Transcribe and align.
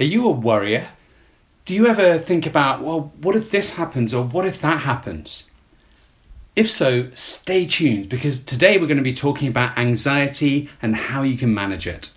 Are 0.00 0.04
you 0.04 0.26
a 0.26 0.30
worrier? 0.30 0.86
Do 1.64 1.74
you 1.74 1.88
ever 1.88 2.18
think 2.18 2.46
about, 2.46 2.82
well, 2.82 3.12
what 3.20 3.34
if 3.34 3.50
this 3.50 3.70
happens 3.70 4.14
or 4.14 4.22
what 4.22 4.46
if 4.46 4.60
that 4.60 4.80
happens? 4.80 5.50
If 6.54 6.70
so, 6.70 7.10
stay 7.14 7.66
tuned 7.66 8.08
because 8.08 8.44
today 8.44 8.78
we're 8.78 8.86
going 8.86 8.98
to 8.98 9.02
be 9.02 9.14
talking 9.14 9.48
about 9.48 9.76
anxiety 9.76 10.70
and 10.80 10.94
how 10.94 11.22
you 11.22 11.36
can 11.36 11.52
manage 11.52 11.88
it. 11.88 12.12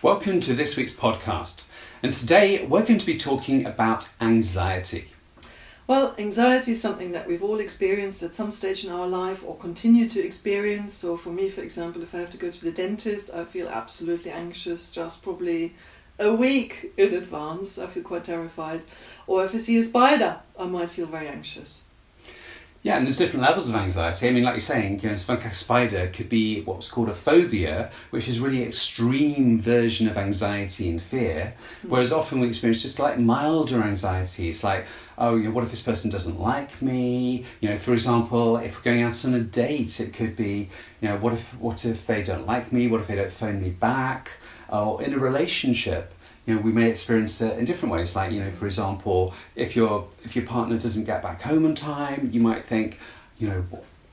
Welcome 0.00 0.38
to 0.42 0.54
this 0.54 0.76
week's 0.76 0.94
podcast, 0.94 1.64
and 2.04 2.14
today 2.14 2.64
we're 2.66 2.86
going 2.86 3.00
to 3.00 3.06
be 3.06 3.18
talking 3.18 3.66
about 3.66 4.08
anxiety. 4.20 5.08
Well, 5.90 6.14
anxiety 6.18 6.70
is 6.70 6.80
something 6.80 7.10
that 7.10 7.26
we've 7.26 7.42
all 7.42 7.58
experienced 7.58 8.22
at 8.22 8.32
some 8.32 8.52
stage 8.52 8.84
in 8.84 8.92
our 8.92 9.08
life 9.08 9.42
or 9.44 9.56
continue 9.56 10.08
to 10.10 10.24
experience. 10.24 10.94
So, 10.94 11.16
for 11.16 11.30
me, 11.30 11.48
for 11.48 11.62
example, 11.62 12.00
if 12.00 12.14
I 12.14 12.20
have 12.20 12.30
to 12.30 12.36
go 12.36 12.48
to 12.48 12.64
the 12.64 12.70
dentist, 12.70 13.34
I 13.34 13.42
feel 13.44 13.68
absolutely 13.68 14.30
anxious 14.30 14.92
just 14.92 15.20
probably 15.24 15.74
a 16.20 16.32
week 16.32 16.92
in 16.96 17.12
advance. 17.12 17.76
I 17.76 17.88
feel 17.88 18.04
quite 18.04 18.22
terrified. 18.22 18.84
Or 19.26 19.44
if 19.44 19.52
I 19.52 19.58
see 19.58 19.78
a 19.78 19.82
spider, 19.82 20.38
I 20.56 20.66
might 20.66 20.90
feel 20.90 21.08
very 21.08 21.26
anxious. 21.26 21.82
Yeah, 22.82 22.96
and 22.96 23.04
there's 23.04 23.18
different 23.18 23.44
levels 23.44 23.68
of 23.68 23.74
anxiety. 23.74 24.26
I 24.26 24.30
mean, 24.30 24.42
like 24.42 24.54
you're 24.54 24.60
saying, 24.60 25.00
you 25.00 25.10
know, 25.10 25.14
a 25.14 25.52
spider 25.52 26.10
could 26.14 26.30
be 26.30 26.62
what's 26.62 26.88
called 26.88 27.10
a 27.10 27.14
phobia, 27.14 27.90
which 28.08 28.26
is 28.26 28.40
really 28.40 28.62
extreme 28.62 29.60
version 29.60 30.08
of 30.08 30.16
anxiety 30.16 30.88
and 30.88 31.02
fear. 31.02 31.52
Mm. 31.84 31.90
Whereas 31.90 32.10
often 32.10 32.40
we 32.40 32.48
experience 32.48 32.80
just 32.80 32.98
like 32.98 33.18
milder 33.18 33.82
anxiety. 33.82 34.48
It's 34.48 34.64
like, 34.64 34.86
oh, 35.18 35.36
you 35.36 35.44
know, 35.44 35.50
what 35.50 35.64
if 35.64 35.70
this 35.70 35.82
person 35.82 36.10
doesn't 36.10 36.40
like 36.40 36.80
me? 36.80 37.44
You 37.60 37.68
know, 37.68 37.76
for 37.76 37.92
example, 37.92 38.56
if 38.56 38.76
we're 38.76 38.82
going 38.82 39.02
out 39.02 39.26
on 39.26 39.34
a 39.34 39.40
date, 39.40 40.00
it 40.00 40.14
could 40.14 40.34
be, 40.34 40.70
you 41.02 41.08
know, 41.08 41.18
what 41.18 41.34
if 41.34 41.54
what 41.60 41.84
if 41.84 42.06
they 42.06 42.22
don't 42.22 42.46
like 42.46 42.72
me? 42.72 42.88
What 42.88 43.02
if 43.02 43.08
they 43.08 43.16
don't 43.16 43.30
phone 43.30 43.60
me 43.60 43.70
back? 43.70 44.30
Or 44.70 45.02
in 45.02 45.12
a 45.12 45.18
relationship, 45.18 46.14
you 46.46 46.54
know, 46.54 46.60
we 46.60 46.72
may 46.72 46.88
experience 46.88 47.40
it 47.40 47.58
in 47.58 47.64
different 47.64 47.92
ways. 47.92 48.16
Like, 48.16 48.32
you 48.32 48.42
know, 48.42 48.50
for 48.50 48.66
example, 48.66 49.34
if 49.54 49.76
your 49.76 50.08
if 50.24 50.34
your 50.36 50.46
partner 50.46 50.78
doesn't 50.78 51.04
get 51.04 51.22
back 51.22 51.42
home 51.42 51.64
in 51.64 51.74
time, 51.74 52.30
you 52.32 52.40
might 52.40 52.64
think, 52.66 52.98
you 53.38 53.48
know, 53.48 53.64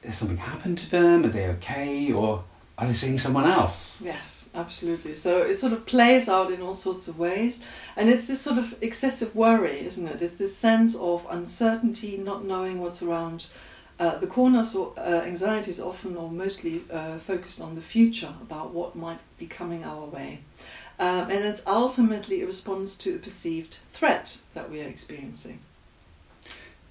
has 0.03 0.17
something 0.17 0.37
happened 0.37 0.77
to 0.79 0.91
them? 0.91 1.25
Are 1.25 1.29
they 1.29 1.47
okay? 1.47 2.11
Or 2.11 2.43
are 2.77 2.87
they 2.87 2.93
seeing 2.93 3.17
someone 3.17 3.45
else? 3.45 3.99
Yes, 4.03 4.49
absolutely. 4.53 5.15
So 5.15 5.41
it 5.41 5.55
sort 5.55 5.73
of 5.73 5.85
plays 5.85 6.29
out 6.29 6.51
in 6.51 6.61
all 6.61 6.75
sorts 6.75 7.07
of 7.07 7.17
ways. 7.17 7.63
And 7.95 8.09
it's 8.09 8.27
this 8.27 8.41
sort 8.41 8.59
of 8.59 8.75
excessive 8.81 9.35
worry, 9.35 9.79
isn't 9.85 10.07
it? 10.07 10.21
It's 10.21 10.37
this 10.37 10.55
sense 10.55 10.95
of 10.95 11.25
uncertainty, 11.29 12.17
not 12.17 12.45
knowing 12.45 12.79
what's 12.79 13.01
around 13.01 13.47
uh, 13.99 14.17
the 14.19 14.27
corner. 14.27 14.63
So 14.63 14.93
uh, 14.95 15.23
anxiety 15.25 15.71
is 15.71 15.79
often 15.79 16.15
or 16.15 16.29
mostly 16.29 16.83
uh, 16.91 17.17
focused 17.17 17.61
on 17.61 17.73
the 17.73 17.81
future, 17.81 18.31
about 18.41 18.71
what 18.71 18.95
might 18.95 19.19
be 19.39 19.47
coming 19.47 19.83
our 19.83 20.05
way. 20.05 20.41
Um, 20.99 21.29
and 21.29 21.45
it's 21.45 21.61
ultimately 21.67 22.41
a 22.41 22.45
response 22.45 22.97
to 22.99 23.15
a 23.15 23.19
perceived 23.19 23.77
threat 23.93 24.37
that 24.55 24.69
we 24.71 24.81
are 24.81 24.87
experiencing. 24.87 25.59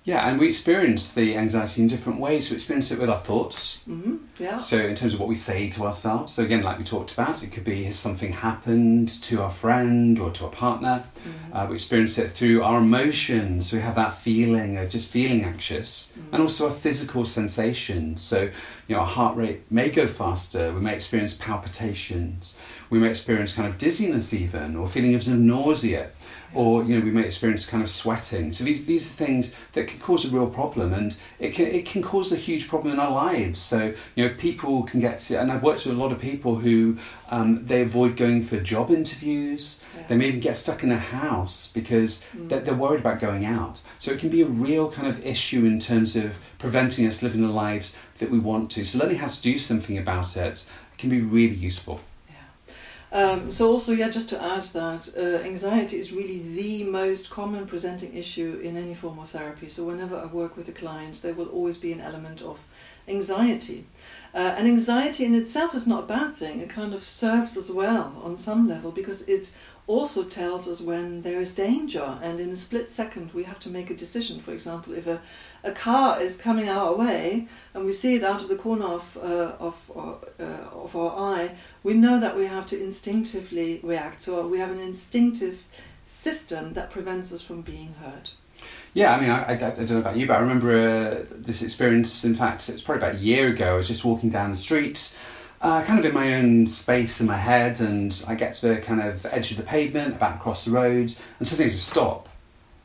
Yeah, 0.04 0.28
and 0.28 0.38
we 0.38 0.46
experience 0.46 1.12
the 1.12 1.36
anxiety 1.36 1.82
in 1.82 1.88
different 1.88 2.20
ways. 2.20 2.48
We 2.48 2.56
experience 2.56 2.92
it 2.92 3.00
with 3.00 3.10
our 3.10 3.20
thoughts. 3.20 3.78
Mm-hmm. 3.88 4.18
Yeah. 4.38 4.58
So 4.58 4.78
in 4.78 4.94
terms 4.94 5.14
of 5.14 5.20
what 5.20 5.28
we 5.28 5.34
say 5.34 5.70
to 5.70 5.84
ourselves. 5.84 6.34
So 6.34 6.44
again, 6.44 6.62
like 6.62 6.78
we 6.78 6.84
talked 6.84 7.12
about, 7.12 7.42
it 7.42 7.52
could 7.52 7.64
be 7.64 7.84
has 7.84 7.98
something 7.98 8.32
happened 8.32 9.08
to 9.24 9.42
our 9.42 9.50
friend 9.50 10.18
or 10.18 10.30
to 10.32 10.46
a 10.46 10.50
partner. 10.50 11.04
Mm-hmm. 11.04 11.56
Uh, 11.56 11.66
we 11.66 11.76
experience 11.76 12.18
it 12.18 12.32
through 12.32 12.62
our 12.62 12.78
emotions. 12.78 13.72
We 13.72 13.80
have 13.80 13.94
that 13.94 14.18
feeling 14.18 14.76
of 14.76 14.88
just 14.88 15.08
feeling 15.08 15.44
anxious, 15.44 16.12
mm-hmm. 16.12 16.34
and 16.34 16.42
also 16.42 16.66
our 16.66 16.74
physical 16.74 17.24
sensations. 17.24 18.20
So 18.20 18.50
you 18.88 18.94
know, 18.94 19.00
our 19.00 19.06
heart 19.06 19.36
rate 19.36 19.62
may 19.70 19.90
go 19.90 20.06
faster. 20.06 20.72
We 20.72 20.80
may 20.80 20.94
experience 20.94 21.34
palpitations. 21.34 22.56
We 22.90 22.98
may 22.98 23.10
experience 23.10 23.54
kind 23.54 23.68
of 23.68 23.78
dizziness 23.78 24.34
even, 24.34 24.76
or 24.76 24.86
feeling 24.86 25.14
of 25.14 25.26
nausea 25.26 26.10
or 26.56 26.82
you 26.84 26.98
know 26.98 27.04
we 27.04 27.10
may 27.10 27.24
experience 27.24 27.66
kind 27.66 27.82
of 27.82 27.90
sweating. 27.90 28.52
So 28.52 28.64
these 28.64 28.86
these 28.86 29.10
are 29.10 29.14
things 29.14 29.52
that 29.74 29.88
can 29.88 30.00
cause 30.00 30.24
a 30.24 30.28
real 30.28 30.48
problem, 30.48 30.94
and 30.94 31.14
it 31.38 31.52
can 31.54 31.66
it 31.66 31.84
can 31.84 32.02
cause 32.02 32.32
a 32.32 32.36
huge 32.36 32.66
problem 32.66 32.94
in 32.94 32.98
our 32.98 33.10
lives. 33.10 33.60
So 33.60 33.94
you 34.14 34.28
know 34.28 34.34
people 34.34 34.84
can 34.84 35.00
get 35.00 35.18
to, 35.18 35.38
and 35.40 35.52
I've 35.52 35.62
worked 35.62 35.84
with 35.84 35.94
a 35.94 36.00
lot 36.00 36.12
of 36.12 36.18
people 36.18 36.56
who 36.56 36.96
um, 37.30 37.64
they 37.66 37.82
avoid 37.82 38.16
going 38.16 38.42
for 38.42 38.58
job 38.58 38.90
interviews. 38.90 39.80
Yeah. 39.94 40.06
They 40.08 40.16
may 40.16 40.28
even 40.28 40.40
get 40.40 40.56
stuck 40.56 40.82
in 40.82 40.90
a 40.90 40.98
house 40.98 41.70
because 41.74 42.24
mm. 42.34 42.48
they're, 42.48 42.60
they're 42.60 42.74
worried 42.74 43.00
about 43.00 43.20
going 43.20 43.44
out. 43.44 43.82
So 43.98 44.10
it 44.10 44.18
can 44.18 44.30
be 44.30 44.42
a 44.42 44.46
real 44.46 44.90
kind 44.90 45.08
of 45.08 45.24
issue 45.26 45.66
in 45.66 45.78
terms 45.78 46.16
of 46.16 46.38
preventing 46.58 47.06
us 47.06 47.22
living 47.22 47.42
the 47.42 47.52
lives 47.52 47.94
that 48.18 48.30
we 48.30 48.38
want 48.38 48.70
to. 48.72 48.84
So 48.84 48.98
learning 48.98 49.18
how 49.18 49.28
to 49.28 49.42
do 49.42 49.58
something 49.58 49.98
about 49.98 50.36
it 50.38 50.64
can 50.96 51.10
be 51.10 51.20
really 51.20 51.54
useful. 51.54 52.00
Um, 53.12 53.50
so 53.50 53.70
also, 53.70 53.92
yeah, 53.92 54.08
just 54.08 54.28
to 54.30 54.42
add 54.42 54.64
that 54.64 55.14
uh, 55.16 55.44
anxiety 55.44 55.98
is 55.98 56.12
really 56.12 56.42
the 56.54 56.84
most 56.84 57.30
common 57.30 57.66
presenting 57.66 58.14
issue 58.16 58.60
in 58.62 58.76
any 58.76 58.94
form 58.94 59.18
of 59.18 59.30
therapy. 59.30 59.68
So 59.68 59.84
whenever 59.84 60.16
I 60.16 60.26
work 60.26 60.56
with 60.56 60.68
a 60.68 60.72
client, 60.72 61.22
there 61.22 61.34
will 61.34 61.46
always 61.46 61.76
be 61.76 61.92
an 61.92 62.00
element 62.00 62.42
of 62.42 62.58
anxiety. 63.08 63.86
Uh, 64.34 64.54
and 64.58 64.68
anxiety 64.68 65.24
in 65.24 65.34
itself 65.34 65.74
is 65.74 65.86
not 65.86 66.04
a 66.04 66.06
bad 66.06 66.32
thing. 66.34 66.60
It 66.60 66.68
kind 66.68 66.92
of 66.92 67.02
serves 67.02 67.56
as 67.56 67.70
well 67.70 68.20
on 68.22 68.36
some 68.36 68.68
level 68.68 68.90
because 68.90 69.22
it 69.22 69.50
also 69.86 70.24
tells 70.24 70.66
us 70.66 70.80
when 70.80 71.22
there 71.22 71.40
is 71.40 71.54
danger, 71.54 72.18
and 72.20 72.40
in 72.40 72.50
a 72.50 72.56
split 72.56 72.90
second 72.90 73.32
we 73.32 73.44
have 73.44 73.60
to 73.60 73.70
make 73.70 73.88
a 73.90 73.94
decision. 73.94 74.40
For 74.40 74.52
example, 74.52 74.94
if 74.94 75.06
a, 75.06 75.20
a 75.62 75.70
car 75.70 76.20
is 76.20 76.36
coming 76.36 76.68
our 76.68 76.94
way 76.94 77.46
and 77.72 77.86
we 77.86 77.92
see 77.92 78.16
it 78.16 78.24
out 78.24 78.42
of 78.42 78.48
the 78.48 78.56
corner 78.56 78.86
of, 78.86 79.16
uh, 79.16 79.52
of, 79.60 79.76
uh, 79.96 80.42
of 80.72 80.96
our 80.96 81.34
eye, 81.34 81.54
we 81.84 81.94
know 81.94 82.18
that 82.18 82.36
we 82.36 82.46
have 82.46 82.66
to 82.66 82.82
instinctively 82.82 83.80
react. 83.82 84.22
So 84.22 84.46
we 84.48 84.58
have 84.58 84.72
an 84.72 84.80
instinctive 84.80 85.58
system 86.04 86.72
that 86.72 86.90
prevents 86.90 87.32
us 87.32 87.42
from 87.42 87.62
being 87.62 87.94
hurt. 87.94 88.32
Yeah, 88.96 89.14
I 89.14 89.20
mean, 89.20 89.28
I, 89.28 89.42
I, 89.42 89.52
I, 89.52 89.56
don't 89.56 89.90
know 89.90 89.98
about 89.98 90.16
you, 90.16 90.26
but 90.26 90.38
I 90.38 90.40
remember 90.40 90.70
uh, 90.70 91.24
this 91.30 91.60
experience. 91.60 92.24
In 92.24 92.34
fact, 92.34 92.68
it 92.70 92.72
was 92.72 92.82
probably 92.82 93.06
about 93.06 93.16
a 93.16 93.22
year 93.22 93.48
ago. 93.50 93.74
I 93.74 93.76
was 93.76 93.88
just 93.88 94.04
walking 94.04 94.30
down 94.30 94.50
the 94.50 94.56
street 94.56 95.14
uh, 95.60 95.82
kind 95.84 95.98
of 95.98 96.04
in 96.04 96.14
my 96.14 96.34
own 96.34 96.66
space 96.66 97.20
in 97.20 97.26
my 97.26 97.36
head, 97.36 97.80
and 97.80 98.24
I 98.26 98.34
get 98.34 98.54
to 98.54 98.68
the 98.68 98.76
kind 98.78 99.00
of 99.02 99.26
edge 99.26 99.50
of 99.50 99.56
the 99.56 99.62
pavement, 99.62 100.16
about 100.16 100.36
across 100.36 100.64
the 100.64 100.70
road, 100.70 101.12
and 101.38 101.48
suddenly 101.48 101.70
I 101.70 101.74
just 101.74 101.88
stop, 101.88 102.28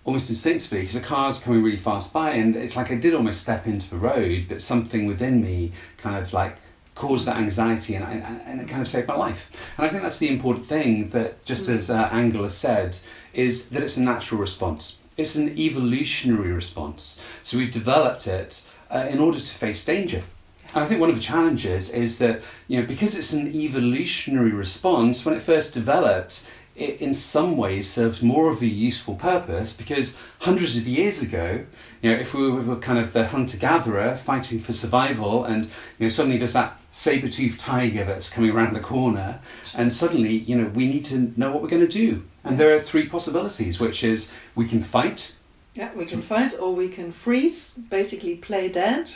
almost 0.05 0.29
instinctively, 0.29 0.79
because 0.79 0.95
the 0.95 1.01
car's 1.01 1.39
coming 1.39 1.63
really 1.63 1.77
fast 1.77 2.13
by, 2.13 2.31
and 2.31 2.55
it's 2.55 2.75
like 2.75 2.91
I 2.91 2.95
did 2.95 3.13
almost 3.13 3.41
step 3.41 3.67
into 3.67 3.89
the 3.89 3.97
road, 3.97 4.45
but 4.47 4.61
something 4.61 5.05
within 5.05 5.41
me 5.41 5.73
kind 5.97 6.15
of 6.15 6.31
like 6.33 6.57
caused 6.95 7.27
that 7.27 7.37
anxiety, 7.37 7.95
and, 7.95 8.05
I, 8.05 8.13
and 8.45 8.61
it 8.61 8.67
kind 8.67 8.81
of 8.81 8.87
saved 8.87 9.07
my 9.07 9.15
life. 9.15 9.49
And 9.77 9.85
I 9.85 9.89
think 9.89 10.03
that's 10.03 10.19
the 10.19 10.29
important 10.29 10.67
thing 10.67 11.09
that, 11.09 11.43
just 11.45 11.69
mm. 11.69 11.75
as 11.75 11.89
uh, 11.89 12.09
Angela 12.11 12.49
said, 12.49 12.97
is 13.33 13.69
that 13.69 13.83
it's 13.83 13.97
a 13.97 14.01
natural 14.01 14.39
response. 14.39 14.97
It's 15.17 15.35
an 15.35 15.57
evolutionary 15.57 16.51
response. 16.51 17.21
So 17.43 17.57
we've 17.57 17.71
developed 17.71 18.27
it 18.27 18.61
uh, 18.89 19.07
in 19.09 19.19
order 19.19 19.39
to 19.39 19.53
face 19.55 19.85
danger. 19.85 20.23
And 20.73 20.83
I 20.83 20.87
think 20.87 21.01
one 21.01 21.09
of 21.09 21.15
the 21.15 21.21
challenges 21.21 21.89
is 21.89 22.19
that, 22.19 22.41
you 22.67 22.79
know, 22.79 22.87
because 22.87 23.15
it's 23.15 23.33
an 23.33 23.53
evolutionary 23.53 24.51
response, 24.51 25.25
when 25.25 25.35
it 25.35 25.41
first 25.41 25.73
developed, 25.73 26.45
it 26.75 27.01
in 27.01 27.13
some 27.13 27.57
ways 27.57 27.89
serves 27.89 28.21
more 28.21 28.49
of 28.49 28.61
a 28.61 28.65
useful 28.65 29.15
purpose 29.15 29.73
because 29.73 30.15
hundreds 30.39 30.77
of 30.77 30.87
years 30.87 31.21
ago, 31.21 31.63
you 32.01 32.11
know, 32.11 32.17
if 32.17 32.33
we 32.33 32.49
were 32.49 32.77
kind 32.77 32.99
of 32.99 33.13
the 33.13 33.25
hunter-gatherer 33.27 34.15
fighting 34.15 34.59
for 34.59 34.73
survival 34.73 35.43
and, 35.45 35.65
you 35.65 36.05
know, 36.05 36.09
suddenly 36.09 36.37
there's 36.37 36.53
that 36.53 36.79
saber-toothed 36.91 37.59
tiger 37.59 38.05
that's 38.05 38.29
coming 38.29 38.51
around 38.51 38.75
the 38.75 38.79
corner 38.79 39.39
and 39.75 39.91
suddenly, 39.91 40.33
you 40.33 40.55
know, 40.55 40.67
we 40.69 40.87
need 40.87 41.05
to 41.05 41.33
know 41.37 41.51
what 41.51 41.61
we're 41.61 41.69
going 41.69 41.87
to 41.87 41.99
do. 42.07 42.23
And 42.43 42.57
there 42.57 42.75
are 42.75 42.79
three 42.79 43.07
possibilities, 43.07 43.79
which 43.79 44.03
is 44.03 44.31
we 44.55 44.67
can 44.67 44.81
fight. 44.81 45.35
Yeah, 45.73 45.93
we 45.93 46.05
can 46.05 46.21
fight 46.21 46.57
or 46.59 46.73
we 46.73 46.89
can 46.89 47.11
freeze, 47.11 47.71
basically 47.71 48.35
play 48.35 48.69
dead, 48.69 49.11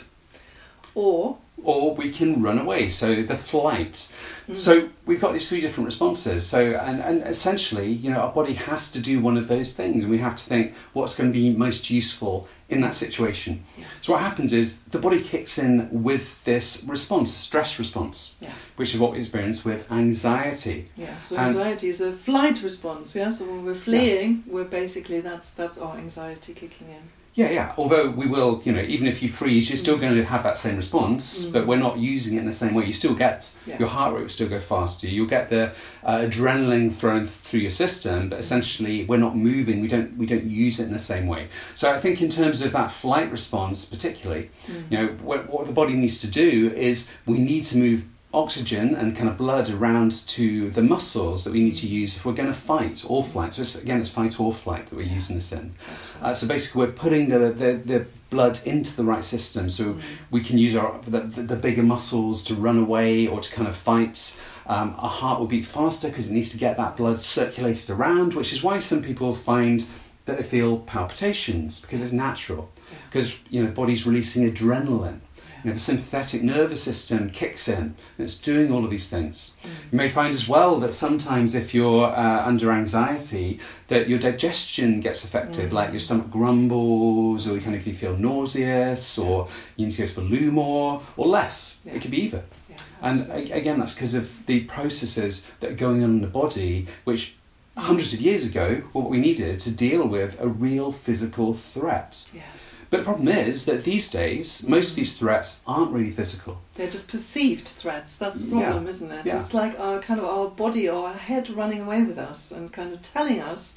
or 0.96 1.36
or 1.62 1.94
we 1.94 2.10
can 2.10 2.42
run 2.42 2.58
away. 2.58 2.90
So 2.90 3.22
the 3.22 3.36
flight. 3.36 4.10
Mm. 4.48 4.56
So 4.56 4.88
we've 5.04 5.20
got 5.20 5.32
these 5.32 5.48
three 5.48 5.60
different 5.60 5.86
responses. 5.86 6.46
So 6.46 6.60
and, 6.60 7.00
and 7.00 7.22
essentially, 7.22 7.90
you 7.90 8.10
know, 8.10 8.20
our 8.20 8.32
body 8.32 8.54
has 8.54 8.92
to 8.92 9.00
do 9.00 9.20
one 9.20 9.36
of 9.36 9.48
those 9.48 9.74
things, 9.74 10.02
and 10.02 10.10
we 10.10 10.18
have 10.18 10.36
to 10.36 10.44
think 10.44 10.74
what's 10.92 11.14
going 11.14 11.30
to 11.30 11.38
be 11.38 11.50
most 11.50 11.90
useful 11.90 12.48
in 12.68 12.80
that 12.80 12.94
situation. 12.94 13.64
Yeah. 13.76 13.84
So 14.02 14.12
what 14.12 14.22
happens 14.22 14.52
is 14.52 14.80
the 14.82 14.98
body 14.98 15.20
kicks 15.22 15.58
in 15.58 16.02
with 16.02 16.42
this 16.44 16.82
response, 16.84 17.34
stress 17.34 17.78
response, 17.78 18.34
yeah. 18.40 18.52
which 18.76 18.94
is 18.94 19.00
what 19.00 19.12
we 19.12 19.18
experience 19.18 19.64
with 19.64 19.90
anxiety. 19.92 20.86
Yeah. 20.96 21.18
So 21.18 21.36
anxiety 21.36 21.88
and, 21.88 21.94
is 21.94 22.00
a 22.00 22.12
flight 22.12 22.62
response. 22.62 23.14
Yeah. 23.14 23.30
So 23.30 23.44
when 23.44 23.64
we're 23.64 23.74
fleeing, 23.74 24.44
yeah. 24.46 24.52
we're 24.52 24.64
basically 24.64 25.20
that's 25.20 25.50
that's 25.50 25.78
our 25.78 25.96
anxiety 25.96 26.54
kicking 26.54 26.88
in. 26.88 27.08
Yeah, 27.36 27.50
yeah. 27.50 27.74
Although 27.76 28.08
we 28.08 28.26
will, 28.26 28.62
you 28.64 28.72
know, 28.72 28.80
even 28.80 29.06
if 29.06 29.22
you 29.22 29.28
freeze, 29.28 29.68
you're 29.68 29.76
still 29.76 29.98
going 29.98 30.14
to 30.14 30.24
have 30.24 30.42
that 30.44 30.56
same 30.56 30.76
response, 30.78 31.44
Mm. 31.44 31.52
but 31.52 31.66
we're 31.66 31.76
not 31.76 31.98
using 31.98 32.36
it 32.36 32.40
in 32.40 32.46
the 32.46 32.52
same 32.52 32.72
way. 32.72 32.86
You 32.86 32.94
still 32.94 33.12
get 33.14 33.50
Yeah. 33.66 33.78
your 33.78 33.88
heart 33.88 34.14
rate 34.14 34.22
will 34.22 34.30
still 34.30 34.48
go 34.48 34.58
faster. 34.58 35.06
You'll 35.06 35.26
get 35.26 35.50
the 35.50 35.72
uh, 36.02 36.20
adrenaline 36.20 36.94
thrown 36.94 37.26
through 37.26 37.60
your 37.60 37.70
system, 37.70 38.30
but 38.30 38.38
essentially 38.38 39.04
we're 39.04 39.18
not 39.18 39.36
moving. 39.36 39.80
We 39.80 39.88
don't 39.88 40.16
we 40.16 40.24
don't 40.24 40.46
use 40.46 40.80
it 40.80 40.84
in 40.84 40.94
the 40.94 40.98
same 40.98 41.26
way. 41.26 41.48
So 41.74 41.90
I 41.92 42.00
think 42.00 42.22
in 42.22 42.30
terms 42.30 42.62
of 42.62 42.72
that 42.72 42.90
flight 42.90 43.30
response, 43.30 43.84
particularly, 43.84 44.48
you 44.88 44.96
know, 44.98 45.08
what, 45.22 45.50
what 45.52 45.66
the 45.66 45.74
body 45.74 45.92
needs 45.92 46.18
to 46.20 46.28
do 46.28 46.72
is 46.74 47.10
we 47.26 47.36
need 47.38 47.64
to 47.64 47.76
move 47.76 48.04
oxygen 48.34 48.94
and 48.94 49.16
kind 49.16 49.28
of 49.28 49.38
blood 49.38 49.70
around 49.70 50.26
to 50.26 50.70
the 50.70 50.82
muscles 50.82 51.44
that 51.44 51.52
we 51.52 51.62
need 51.62 51.76
to 51.76 51.86
use 51.86 52.16
if 52.16 52.24
we're 52.24 52.32
going 52.32 52.48
to 52.48 52.54
fight 52.54 53.04
or 53.08 53.22
flight. 53.22 53.54
So 53.54 53.62
it's, 53.62 53.76
again, 53.76 54.00
it's 54.00 54.10
fight 54.10 54.38
or 54.38 54.52
flight 54.52 54.86
that 54.86 54.94
we're 54.94 55.02
using 55.02 55.36
this 55.36 55.52
in. 55.52 55.74
Uh, 56.20 56.34
so 56.34 56.46
basically, 56.46 56.86
we're 56.86 56.92
putting 56.92 57.28
the, 57.28 57.38
the, 57.38 57.72
the 57.84 58.06
blood 58.30 58.58
into 58.64 58.94
the 58.96 59.04
right 59.04 59.24
system, 59.24 59.70
so 59.70 59.98
we 60.30 60.42
can 60.42 60.58
use 60.58 60.74
our 60.74 61.00
the, 61.06 61.20
the, 61.20 61.56
bigger 61.56 61.82
muscles 61.82 62.44
to 62.44 62.54
run 62.54 62.78
away 62.78 63.26
or 63.28 63.40
to 63.40 63.50
kind 63.52 63.68
of 63.68 63.76
fight. 63.76 64.36
Um, 64.66 64.96
our 64.98 65.08
heart 65.08 65.38
will 65.38 65.46
beat 65.46 65.64
faster 65.64 66.08
because 66.08 66.28
it 66.28 66.32
needs 66.32 66.50
to 66.50 66.58
get 66.58 66.76
that 66.76 66.96
blood 66.96 67.20
circulated 67.20 67.90
around, 67.90 68.34
which 68.34 68.52
is 68.52 68.62
why 68.62 68.80
some 68.80 69.02
people 69.02 69.34
find 69.34 69.86
that 70.24 70.38
they 70.38 70.42
feel 70.42 70.78
palpitations 70.78 71.80
because 71.80 72.00
it's 72.02 72.12
natural, 72.12 72.70
because 73.08 73.32
you 73.48 73.62
know 73.62 73.68
the 73.68 73.74
body's 73.74 74.06
releasing 74.06 74.50
adrenaline. 74.50 75.20
You 75.64 75.70
know, 75.70 75.74
the 75.74 75.78
sympathetic 75.78 76.42
nervous 76.42 76.82
system 76.82 77.30
kicks 77.30 77.68
in 77.68 77.74
and 77.74 77.94
it's 78.18 78.36
doing 78.36 78.72
all 78.72 78.84
of 78.84 78.90
these 78.90 79.08
things. 79.08 79.52
You 79.64 79.96
may 79.96 80.08
find 80.08 80.34
as 80.34 80.48
well 80.48 80.80
that 80.80 80.92
sometimes 80.92 81.54
if 81.54 81.74
you're 81.74 82.06
uh, 82.06 82.46
under 82.46 82.70
anxiety, 82.70 83.60
that 83.88 84.08
your 84.08 84.18
digestion 84.18 85.00
gets 85.00 85.24
affected, 85.24 85.72
like 85.72 85.90
your 85.90 86.00
stomach 86.00 86.30
grumbles, 86.30 87.46
or 87.46 87.54
you 87.54 87.60
kind 87.60 87.76
of 87.76 87.86
you 87.86 87.94
feel 87.94 88.16
nauseous, 88.16 89.18
or 89.18 89.48
you 89.76 89.86
need 89.86 89.92
to 89.92 90.02
go 90.02 90.08
to 90.08 90.14
the 90.14 90.20
loo 90.22 90.50
more, 90.50 91.02
or 91.16 91.26
less. 91.26 91.76
Yeah. 91.84 91.94
It 91.94 92.02
could 92.02 92.10
be 92.10 92.22
either. 92.22 92.44
Yeah, 92.68 92.76
And 93.02 93.32
again, 93.52 93.78
that's 93.78 93.94
because 93.94 94.14
of 94.14 94.46
the 94.46 94.64
processes 94.64 95.46
that 95.60 95.72
are 95.72 95.74
going 95.74 96.02
on 96.02 96.10
in 96.10 96.20
the 96.20 96.26
body, 96.26 96.86
which 97.04 97.34
hundreds 97.76 98.14
of 98.14 98.20
years 98.20 98.46
ago 98.46 98.76
what 98.92 99.10
we 99.10 99.18
needed 99.18 99.60
to 99.60 99.70
deal 99.70 100.06
with 100.06 100.40
a 100.40 100.48
real 100.48 100.90
physical 100.92 101.52
threat. 101.52 102.24
yes. 102.32 102.74
But 102.88 102.98
the 102.98 103.04
problem 103.04 103.28
is 103.28 103.66
that 103.66 103.82
these 103.84 104.10
days, 104.10 104.64
most 104.66 104.90
of 104.90 104.96
these 104.96 105.16
threats 105.16 105.60
aren't 105.66 105.90
really 105.92 106.12
physical. 106.12 106.58
They're 106.74 106.88
just 106.88 107.08
perceived 107.08 107.66
threats. 107.68 108.16
That's 108.16 108.40
the 108.40 108.46
Yeah. 108.46 108.62
problem, 108.62 108.86
isn't 108.86 109.10
it? 109.10 109.26
Yeah. 109.26 109.40
It's 109.40 109.52
like 109.52 109.78
our 109.78 109.98
kind 110.00 110.20
of 110.20 110.26
our 110.26 110.48
body 110.48 110.88
or 110.88 111.08
our 111.08 111.14
head 111.14 111.50
running 111.50 111.82
away 111.82 112.02
with 112.02 112.18
us 112.18 112.52
and 112.52 112.72
kind 112.72 112.92
of 112.94 113.02
telling 113.02 113.40
us 113.40 113.76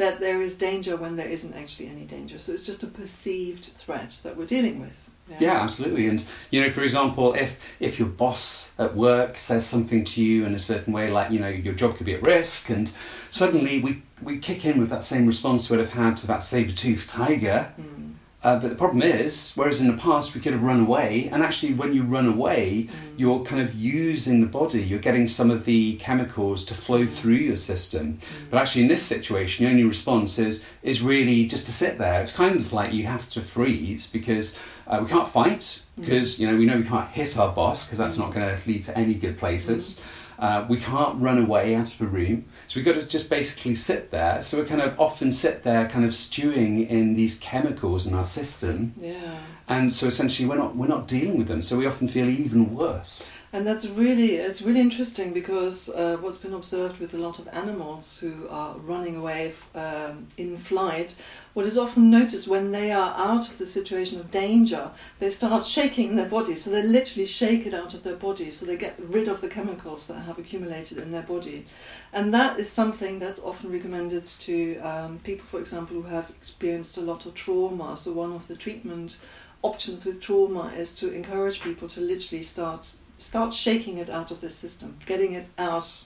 that 0.00 0.18
there 0.18 0.40
is 0.40 0.56
danger 0.56 0.96
when 0.96 1.14
there 1.14 1.28
isn't 1.28 1.52
actually 1.52 1.86
any 1.86 2.04
danger. 2.06 2.38
So 2.38 2.52
it's 2.52 2.64
just 2.64 2.82
a 2.82 2.86
perceived 2.86 3.66
threat 3.76 4.18
that 4.22 4.34
we're 4.34 4.46
dealing 4.46 4.80
with. 4.80 5.10
Yeah, 5.38 5.60
absolutely. 5.60 6.08
And 6.08 6.24
you 6.50 6.62
know, 6.62 6.70
for 6.70 6.82
example, 6.82 7.34
if 7.34 7.58
if 7.78 7.98
your 7.98 8.08
boss 8.08 8.72
at 8.78 8.96
work 8.96 9.36
says 9.36 9.64
something 9.64 10.04
to 10.06 10.22
you 10.22 10.46
in 10.46 10.54
a 10.54 10.58
certain 10.58 10.94
way, 10.94 11.08
like 11.08 11.30
you 11.30 11.38
know 11.38 11.48
your 11.48 11.74
job 11.74 11.96
could 11.96 12.06
be 12.06 12.14
at 12.14 12.22
risk, 12.22 12.70
and 12.70 12.90
suddenly 13.30 13.80
we 13.80 14.02
we 14.22 14.38
kick 14.38 14.64
in 14.64 14.80
with 14.80 14.88
that 14.88 15.02
same 15.02 15.26
response 15.26 15.68
we'd 15.68 15.78
have 15.78 15.90
had 15.90 16.16
to 16.16 16.26
that 16.28 16.42
saber-toothed 16.42 17.08
tiger. 17.08 17.70
Mm. 17.78 18.14
Uh, 18.42 18.58
but 18.58 18.70
the 18.70 18.74
problem 18.74 19.02
is, 19.02 19.52
whereas 19.54 19.82
in 19.82 19.86
the 19.86 20.02
past 20.02 20.34
we 20.34 20.40
could 20.40 20.54
have 20.54 20.62
run 20.62 20.80
away, 20.80 21.28
and 21.30 21.42
actually 21.42 21.74
when 21.74 21.92
you 21.92 22.02
run 22.02 22.26
away, 22.26 22.88
mm. 22.88 22.90
you're 23.18 23.44
kind 23.44 23.60
of 23.60 23.74
using 23.74 24.40
the 24.40 24.46
body, 24.46 24.82
you're 24.82 24.98
getting 24.98 25.28
some 25.28 25.50
of 25.50 25.66
the 25.66 25.96
chemicals 25.96 26.64
to 26.64 26.74
flow 26.74 27.04
mm. 27.04 27.10
through 27.10 27.34
your 27.34 27.58
system. 27.58 28.14
Mm. 28.14 28.50
But 28.50 28.62
actually 28.62 28.82
in 28.82 28.88
this 28.88 29.02
situation, 29.02 29.64
your 29.64 29.72
only 29.72 29.84
response 29.84 30.38
is, 30.38 30.64
is 30.82 31.02
really 31.02 31.46
just 31.46 31.66
to 31.66 31.72
sit 31.72 31.98
there. 31.98 32.22
It's 32.22 32.32
kind 32.32 32.56
of 32.56 32.72
like 32.72 32.94
you 32.94 33.04
have 33.04 33.28
to 33.30 33.42
freeze 33.42 34.06
because 34.06 34.56
uh, 34.86 35.00
we 35.02 35.08
can't 35.08 35.28
fight, 35.28 35.82
because 35.98 36.38
you 36.38 36.50
know 36.50 36.56
we 36.56 36.64
know 36.64 36.78
we 36.78 36.84
can't 36.84 37.10
hit 37.10 37.36
our 37.36 37.52
boss 37.52 37.84
because 37.84 37.98
that's 37.98 38.16
not 38.16 38.32
going 38.32 38.46
to 38.46 38.68
lead 38.68 38.82
to 38.84 38.96
any 38.96 39.14
good 39.14 39.38
places. 39.38 40.00
Uh, 40.40 40.64
we 40.68 40.78
can't 40.78 41.20
run 41.20 41.38
away 41.38 41.74
out 41.74 41.92
of 41.92 41.98
the 41.98 42.06
room, 42.06 42.46
so 42.66 42.76
we've 42.76 42.84
got 42.84 42.94
to 42.94 43.02
just 43.02 43.28
basically 43.28 43.74
sit 43.74 44.10
there. 44.10 44.40
So 44.40 44.58
we 44.60 44.66
kind 44.66 44.80
of 44.80 44.98
often 44.98 45.30
sit 45.32 45.62
there, 45.62 45.86
kind 45.88 46.04
of 46.06 46.14
stewing 46.14 46.86
in 46.88 47.14
these 47.14 47.38
chemicals 47.38 48.06
in 48.06 48.14
our 48.14 48.24
system, 48.24 48.94
Yeah. 49.00 49.38
and 49.68 49.92
so 49.92 50.06
essentially 50.06 50.48
we're 50.48 50.56
not 50.56 50.74
we're 50.74 50.86
not 50.86 51.06
dealing 51.06 51.36
with 51.38 51.46
them. 51.46 51.60
So 51.62 51.76
we 51.76 51.86
often 51.86 52.08
feel 52.08 52.28
even 52.28 52.74
worse. 52.74 53.28
And 53.52 53.66
that's 53.66 53.84
really 53.86 54.36
it's 54.36 54.62
really 54.62 54.78
interesting 54.78 55.32
because 55.32 55.88
uh, 55.88 56.18
what's 56.20 56.38
been 56.38 56.54
observed 56.54 57.00
with 57.00 57.14
a 57.14 57.18
lot 57.18 57.40
of 57.40 57.48
animals 57.48 58.20
who 58.20 58.46
are 58.48 58.78
running 58.78 59.16
away 59.16 59.52
um, 59.74 60.28
in 60.36 60.56
flight, 60.56 61.16
what 61.54 61.66
is 61.66 61.76
often 61.76 62.10
noticed 62.10 62.46
when 62.46 62.70
they 62.70 62.92
are 62.92 63.12
out 63.16 63.50
of 63.50 63.58
the 63.58 63.66
situation 63.66 64.20
of 64.20 64.30
danger, 64.30 64.88
they 65.18 65.30
start 65.30 65.66
shaking 65.66 66.14
their 66.14 66.28
body. 66.28 66.54
So 66.54 66.70
they 66.70 66.84
literally 66.84 67.26
shake 67.26 67.66
it 67.66 67.74
out 67.74 67.92
of 67.92 68.04
their 68.04 68.14
body, 68.14 68.52
so 68.52 68.66
they 68.66 68.76
get 68.76 68.94
rid 69.00 69.26
of 69.26 69.40
the 69.40 69.48
chemicals 69.48 70.06
that 70.06 70.20
have 70.20 70.38
accumulated 70.38 70.98
in 70.98 71.10
their 71.10 71.22
body, 71.22 71.66
and 72.12 72.32
that 72.32 72.60
is 72.60 72.70
something 72.70 73.18
that's 73.18 73.40
often 73.40 73.72
recommended 73.72 74.26
to 74.26 74.78
um, 74.78 75.18
people, 75.24 75.46
for 75.46 75.58
example, 75.58 76.00
who 76.00 76.08
have 76.08 76.30
experienced 76.30 76.98
a 76.98 77.02
lot 77.02 77.26
of 77.26 77.34
trauma. 77.34 77.96
So 77.96 78.12
one 78.12 78.32
of 78.32 78.46
the 78.46 78.54
treatment 78.54 79.16
options 79.62 80.04
with 80.04 80.20
trauma 80.20 80.72
is 80.76 80.94
to 80.94 81.12
encourage 81.12 81.60
people 81.60 81.88
to 81.88 82.00
literally 82.00 82.44
start 82.44 82.92
start 83.20 83.54
shaking 83.54 83.98
it 83.98 84.10
out 84.10 84.30
of 84.30 84.40
the 84.40 84.50
system, 84.50 84.96
getting 85.06 85.34
it 85.34 85.46
out 85.58 86.04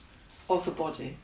of 0.49 0.65
the 0.65 0.71
body. 0.71 1.17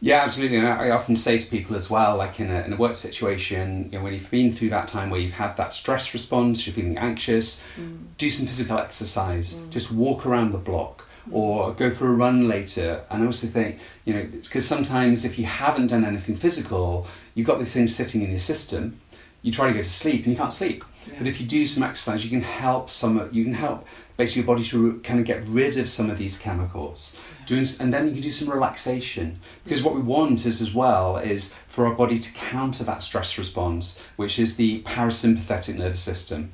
Yeah, 0.00 0.22
absolutely. 0.22 0.56
And 0.56 0.66
I 0.66 0.90
often 0.90 1.14
say 1.14 1.38
to 1.38 1.48
people 1.48 1.76
as 1.76 1.88
well, 1.88 2.16
like 2.16 2.40
in 2.40 2.50
a, 2.50 2.62
in 2.62 2.72
a 2.72 2.76
work 2.76 2.96
situation, 2.96 3.88
you 3.92 3.98
know, 3.98 4.04
when 4.04 4.12
you've 4.12 4.30
been 4.32 4.50
through 4.50 4.70
that 4.70 4.88
time 4.88 5.10
where 5.10 5.20
you've 5.20 5.32
had 5.32 5.56
that 5.58 5.74
stress 5.74 6.12
response, 6.12 6.66
you're 6.66 6.74
feeling 6.74 6.98
anxious, 6.98 7.62
mm. 7.76 7.98
do 8.18 8.28
some 8.28 8.46
physical 8.46 8.78
exercise. 8.78 9.54
Mm. 9.54 9.70
Just 9.70 9.92
walk 9.92 10.26
around 10.26 10.50
the 10.50 10.58
block 10.58 11.06
mm. 11.28 11.34
or 11.34 11.72
go 11.74 11.92
for 11.92 12.08
a 12.08 12.12
run 12.12 12.48
later. 12.48 13.04
And 13.10 13.22
I 13.22 13.26
also 13.26 13.46
think, 13.46 13.78
you 14.04 14.14
know, 14.14 14.24
because 14.24 14.66
sometimes 14.66 15.24
if 15.24 15.38
you 15.38 15.44
haven't 15.44 15.86
done 15.86 16.04
anything 16.04 16.34
physical, 16.34 17.06
you've 17.36 17.46
got 17.46 17.60
these 17.60 17.72
things 17.72 17.94
sitting 17.94 18.22
in 18.22 18.30
your 18.30 18.40
system. 18.40 19.00
You 19.42 19.52
try 19.52 19.68
to 19.68 19.72
go 19.72 19.82
to 19.82 19.88
sleep 19.88 20.24
and 20.24 20.32
you 20.32 20.36
can't 20.36 20.52
sleep. 20.52 20.84
Yeah. 21.06 21.14
But 21.18 21.26
if 21.26 21.40
you 21.40 21.46
do 21.46 21.66
some 21.66 21.82
exercise, 21.82 22.24
you 22.24 22.30
can 22.30 22.42
help 22.42 22.90
some. 22.90 23.28
You 23.32 23.44
can 23.44 23.54
help 23.54 23.86
basically 24.16 24.42
your 24.42 24.46
body 24.46 24.64
to 24.64 25.00
kind 25.00 25.20
of 25.20 25.26
get 25.26 25.46
rid 25.48 25.78
of 25.78 25.88
some 25.88 26.10
of 26.10 26.18
these 26.18 26.38
chemicals. 26.38 27.16
Doing, 27.46 27.66
and 27.80 27.92
then 27.92 28.06
you 28.06 28.12
can 28.12 28.22
do 28.22 28.30
some 28.30 28.48
relaxation 28.48 29.40
because 29.64 29.82
what 29.82 29.94
we 29.94 30.00
want 30.00 30.46
is 30.46 30.62
as 30.62 30.72
well 30.72 31.16
is 31.16 31.52
for 31.66 31.86
our 31.86 31.94
body 31.94 32.18
to 32.18 32.32
counter 32.32 32.84
that 32.84 33.02
stress 33.02 33.36
response, 33.38 34.00
which 34.16 34.38
is 34.38 34.56
the 34.56 34.82
parasympathetic 34.82 35.76
nervous 35.76 36.00
system. 36.00 36.52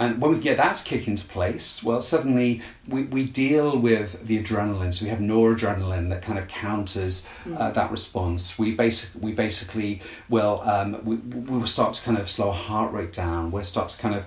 And 0.00 0.18
when 0.18 0.30
we 0.30 0.38
get 0.38 0.56
that 0.56 0.76
to 0.76 0.84
kick 0.84 1.08
into 1.08 1.26
place, 1.26 1.82
well, 1.82 2.00
suddenly 2.00 2.62
we, 2.88 3.02
we 3.02 3.24
deal 3.24 3.78
with 3.78 4.26
the 4.26 4.42
adrenaline. 4.42 4.94
So 4.94 5.04
we 5.04 5.10
have 5.10 5.18
noradrenaline 5.18 6.08
that 6.08 6.22
kind 6.22 6.38
of 6.38 6.48
counters 6.48 7.28
uh, 7.54 7.70
that 7.72 7.90
response. 7.90 8.58
We 8.58 8.74
basic 8.74 9.10
we 9.20 9.32
basically 9.32 10.00
will 10.30 10.62
um, 10.62 11.04
we, 11.04 11.16
we 11.16 11.58
will 11.58 11.66
start 11.66 11.92
to 11.94 12.02
kind 12.02 12.16
of 12.16 12.30
slow 12.30 12.48
our 12.48 12.54
heart 12.54 12.94
rate 12.94 13.12
down. 13.12 13.50
We'll 13.50 13.62
start 13.64 13.89
to 13.94 14.02
kind 14.02 14.14
of 14.14 14.24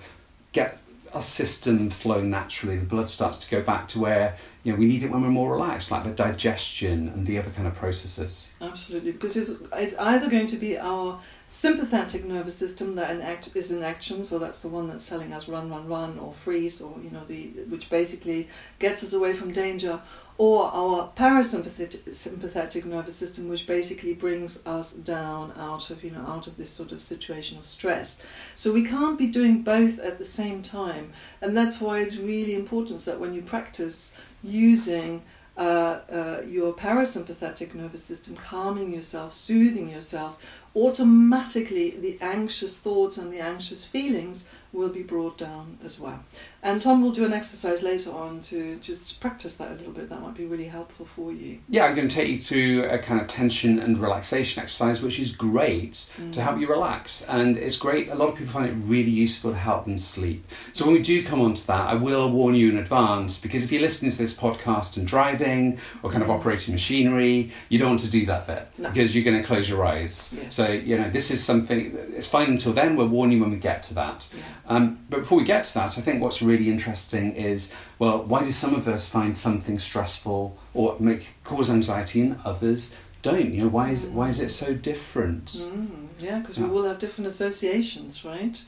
get 0.51 0.79
our 1.13 1.21
system 1.21 1.89
flowing 1.89 2.29
naturally. 2.29 2.77
The 2.77 2.85
blood 2.85 3.09
starts 3.09 3.39
to 3.39 3.49
go 3.49 3.61
back 3.61 3.87
to 3.89 3.99
where 3.99 4.37
you 4.63 4.71
know 4.71 4.79
we 4.79 4.85
need 4.85 5.03
it 5.03 5.11
when 5.11 5.21
we're 5.21 5.29
more 5.29 5.51
relaxed, 5.51 5.91
like 5.91 6.05
the 6.05 6.11
digestion 6.11 7.09
and 7.09 7.27
the 7.27 7.37
other 7.37 7.49
kind 7.51 7.67
of 7.67 7.75
processes. 7.75 8.49
Absolutely, 8.61 9.11
because 9.11 9.35
it's, 9.35 9.51
it's 9.73 9.97
either 9.97 10.29
going 10.29 10.47
to 10.47 10.55
be 10.55 10.77
our 10.77 11.19
sympathetic 11.49 12.23
nervous 12.23 12.55
system 12.55 12.93
that 12.93 13.11
in 13.11 13.21
act, 13.21 13.49
is 13.55 13.71
in 13.71 13.83
action, 13.83 14.23
so 14.23 14.39
that's 14.39 14.59
the 14.61 14.69
one 14.69 14.87
that's 14.87 15.07
telling 15.07 15.33
us 15.33 15.49
run, 15.49 15.69
run, 15.69 15.87
run, 15.87 16.17
or 16.17 16.33
freeze, 16.33 16.81
or 16.81 16.97
you 17.01 17.09
know 17.09 17.25
the 17.25 17.47
which 17.67 17.89
basically 17.89 18.47
gets 18.79 19.03
us 19.03 19.11
away 19.11 19.33
from 19.33 19.51
danger, 19.51 20.01
or 20.37 20.71
our 20.73 21.11
parasympathetic 21.17 22.15
sympathetic 22.15 22.85
nervous 22.85 23.17
system, 23.17 23.49
which 23.49 23.67
basically 23.67 24.13
brings 24.13 24.65
us 24.65 24.93
down 24.93 25.53
out 25.57 25.89
of 25.89 26.05
you 26.05 26.11
know 26.11 26.25
out 26.25 26.47
of 26.47 26.55
this 26.55 26.69
sort 26.69 26.93
of 26.93 27.01
situation 27.01 27.57
of 27.57 27.65
stress. 27.65 28.21
So 28.55 28.71
we 28.71 28.85
can't 28.85 29.19
be 29.19 29.27
doing 29.27 29.61
both 29.61 29.99
at 29.99 30.19
the 30.19 30.25
same 30.25 30.63
time, 30.63 31.11
and 31.41 31.55
that's 31.55 31.81
why 31.81 31.99
it's 31.99 32.15
really 32.15 32.55
important 32.55 33.03
that 33.03 33.19
when 33.19 33.33
you 33.33 33.41
practice 33.41 34.15
using 34.43 35.21
uh, 35.57 35.61
uh, 35.61 36.41
your 36.47 36.73
parasympathetic 36.73 37.73
nervous 37.73 38.03
system, 38.03 38.35
calming 38.35 38.93
yourself, 38.93 39.31
soothing 39.33 39.89
yourself, 39.89 40.43
automatically 40.75 41.91
the 41.91 42.17
anxious 42.21 42.75
thoughts 42.75 43.17
and 43.17 43.31
the 43.31 43.39
anxious 43.39 43.85
feelings 43.85 44.45
will 44.71 44.89
be 44.89 45.03
brought 45.03 45.37
down 45.37 45.77
as 45.85 45.99
well. 45.99 46.19
And 46.63 46.81
Tom 46.81 47.03
will 47.03 47.11
do 47.11 47.25
an 47.25 47.33
exercise 47.33 47.83
later 47.83 48.11
on 48.11 48.41
to 48.43 48.77
just 48.77 49.19
practice 49.19 49.53
that 49.55 49.69
a 49.69 49.75
little 49.75 49.91
bit. 49.91 50.09
That 50.09 50.19
might 50.19 50.33
be 50.33 50.45
really 50.45 50.65
helpful 50.65 51.05
for 51.05 51.31
you. 51.31 51.59
Yeah, 51.69 51.85
I'm 51.85 51.95
going 51.95 52.07
to 52.07 52.15
take 52.15 52.29
you 52.29 52.39
through 52.39 52.89
a 52.89 52.97
kind 52.97 53.21
of 53.21 53.27
tension 53.27 53.77
and 53.77 53.99
relaxation 54.01 54.63
exercise, 54.63 54.99
which 54.99 55.19
is 55.19 55.31
great 55.31 56.09
to 56.31 56.41
help 56.41 56.59
you 56.59 56.67
relax. 56.67 57.23
And 57.23 57.55
it's 57.55 57.77
great. 57.77 58.09
A 58.09 58.15
lot 58.15 58.29
of 58.29 58.35
people 58.35 58.51
find 58.51 58.65
it 58.67 58.73
really 58.89 59.11
useful 59.11 59.51
to 59.51 59.57
help 59.57 59.85
them 59.85 59.99
sleep. 59.99 60.43
So 60.73 60.85
when 60.85 60.95
we 60.95 61.03
do 61.03 61.23
come 61.23 61.41
on 61.41 61.53
to 61.53 61.67
that, 61.67 61.89
I 61.89 61.93
will 61.93 62.31
warn 62.31 62.55
you 62.55 62.71
in 62.71 62.77
advance 62.77 63.37
because 63.37 63.63
if 63.63 63.71
you're 63.71 63.81
listening 63.81 64.09
to 64.09 64.17
this 64.17 64.33
podcast 64.35 64.97
and 64.97 65.05
driving 65.05 65.77
or 66.01 66.09
kind 66.09 66.23
of 66.23 66.31
operating 66.31 66.73
machinery, 66.73 67.51
you 67.69 67.77
don't 67.77 67.89
want 67.89 67.99
to 68.01 68.09
do 68.09 68.25
that 68.25 68.47
bit 68.47 68.67
No. 68.79 68.89
because 68.89 69.13
you're 69.13 69.23
going 69.25 69.39
to 69.39 69.45
close 69.47 69.69
your 69.69 69.85
eyes. 69.85 70.33
Yes. 70.35 70.55
So 70.55 70.62
So 70.65 70.71
you 70.71 70.97
know, 70.97 71.09
this 71.09 71.31
is 71.31 71.43
something. 71.43 71.97
It's 72.15 72.27
fine 72.27 72.49
until 72.49 72.73
then. 72.73 72.95
We'll 72.95 73.07
warn 73.07 73.31
you 73.31 73.39
when 73.41 73.51
we 73.51 73.57
get 73.57 73.83
to 73.83 73.95
that. 73.95 74.27
Yeah. 74.33 74.41
Um, 74.67 74.99
but 75.09 75.19
before 75.21 75.37
we 75.37 75.43
get 75.43 75.65
to 75.65 75.73
that, 75.75 75.97
I 75.97 76.01
think 76.01 76.21
what's 76.21 76.41
really 76.41 76.69
interesting 76.69 77.35
is, 77.35 77.73
well, 77.99 78.23
why 78.23 78.43
do 78.43 78.51
some 78.51 78.73
of 78.73 78.87
us 78.87 79.07
find 79.07 79.37
something 79.37 79.79
stressful 79.79 80.57
or 80.73 80.97
make 80.99 81.27
cause 81.43 81.69
anxiety 81.69 82.21
and 82.21 82.39
others 82.45 82.93
don't? 83.21 83.53
You 83.53 83.63
know, 83.63 83.67
why 83.69 83.89
is 83.89 84.05
why 84.05 84.29
is 84.29 84.39
it 84.39 84.49
so 84.49 84.73
different? 84.73 85.45
Mm, 85.45 86.07
yeah, 86.19 86.39
because 86.39 86.57
Yeah. 86.57 86.67
we 86.67 86.77
all 86.77 86.83
have 86.83 86.99
different 86.99 87.27
associations, 87.27 88.23
right? 88.23 88.61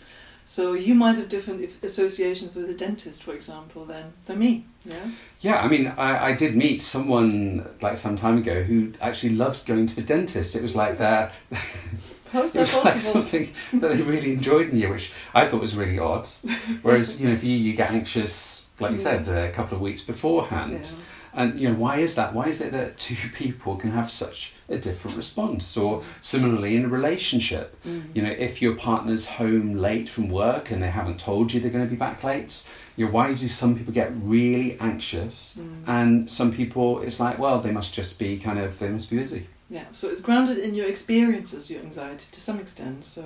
So 0.46 0.74
you 0.74 0.94
might 0.94 1.18
have 1.18 1.28
different 1.28 1.72
associations 1.84 2.56
with 2.56 2.70
a 2.70 2.74
dentist, 2.74 3.24
for 3.24 3.34
example, 3.34 3.86
than 3.86 4.14
than 4.26 4.40
me. 4.40 4.66
Yeah. 4.86 5.12
Yeah, 5.42 5.58
I 5.58 5.68
mean, 5.68 5.88
I, 5.88 6.28
I 6.28 6.34
did 6.34 6.56
meet 6.56 6.82
someone 6.82 7.68
like 7.82 7.98
some 7.98 8.16
time 8.16 8.38
ago 8.38 8.62
who 8.62 8.94
actually 9.02 9.36
loved 9.36 9.66
going 9.66 9.88
to 9.88 9.96
the 9.96 10.04
dentist. 10.04 10.56
It 10.56 10.62
was 10.62 10.76
like 10.76 11.00
their 11.00 11.32
How 12.36 12.44
is 12.44 12.52
it 12.56 12.68
that 12.68 12.76
was 12.76 12.86
like 12.86 12.98
something 12.98 13.54
that 13.74 13.88
they 13.90 14.02
really 14.02 14.34
enjoyed 14.34 14.70
in 14.70 14.78
you, 14.78 14.90
which 14.90 15.12
I 15.34 15.48
thought 15.48 15.62
was 15.62 15.76
really 15.76 16.00
odd. 16.00 16.28
Whereas, 16.82 17.20
you 17.20 17.30
know, 17.30 17.36
for 17.36 17.46
you, 17.46 17.58
you 17.58 17.74
get 17.74 17.92
anxious, 17.92 18.68
like 18.80 18.92
you 18.92 18.98
mm. 18.98 19.02
said, 19.02 19.28
a 19.28 19.52
couple 19.52 19.76
of 19.76 19.82
weeks 19.82 20.02
beforehand. 20.02 20.74
Yeah. 20.84 21.00
And, 21.36 21.60
you 21.60 21.70
know, 21.70 21.76
why 21.76 21.98
is 21.98 22.16
that? 22.16 22.34
Why 22.34 22.46
is 22.48 22.62
it 22.62 22.72
that 22.72 22.98
two 23.08 23.16
people 23.34 23.76
can 23.76 23.92
have 23.92 24.10
such 24.10 24.54
a 24.70 24.78
different 24.78 25.18
response? 25.18 25.76
Or 25.78 26.04
similarly, 26.22 26.76
in 26.76 26.86
a 26.86 26.88
relationship, 26.88 27.76
Mm. 27.86 28.16
you 28.16 28.22
know, 28.24 28.32
if 28.32 28.62
your 28.62 28.76
partner's 28.76 29.26
home 29.28 29.76
late 29.76 30.08
from 30.10 30.30
work 30.30 30.72
and 30.72 30.82
they 30.82 30.90
haven't 30.90 31.20
told 31.20 31.54
you 31.54 31.60
they're 31.60 31.70
going 31.72 31.86
to 31.86 31.90
be 31.90 31.98
back 31.98 32.24
late, 32.24 32.66
you 32.96 33.06
know, 33.06 33.12
why 33.12 33.34
do 33.34 33.48
some 33.48 33.76
people 33.78 33.94
get 33.94 34.12
really 34.16 34.78
anxious 34.80 35.58
Mm. 35.60 35.84
and 35.88 36.32
some 36.32 36.52
people 36.52 37.00
it's 37.02 37.20
like, 37.20 37.38
well, 37.38 37.60
they 37.62 37.72
must 37.72 37.94
just 37.94 38.18
be 38.18 38.38
kind 38.38 38.58
of, 38.60 38.80
they 38.80 38.90
must 38.90 39.10
be 39.10 39.18
busy. 39.18 39.48
Yeah, 39.70 39.86
so 39.92 40.10
it's 40.10 40.22
grounded 40.22 40.60
in 40.60 40.76
your 40.76 40.86
experiences, 40.88 41.70
your 41.72 41.82
anxiety, 41.82 42.26
to 42.32 42.40
some 42.40 42.60
extent. 42.60 43.04
So 43.04 43.24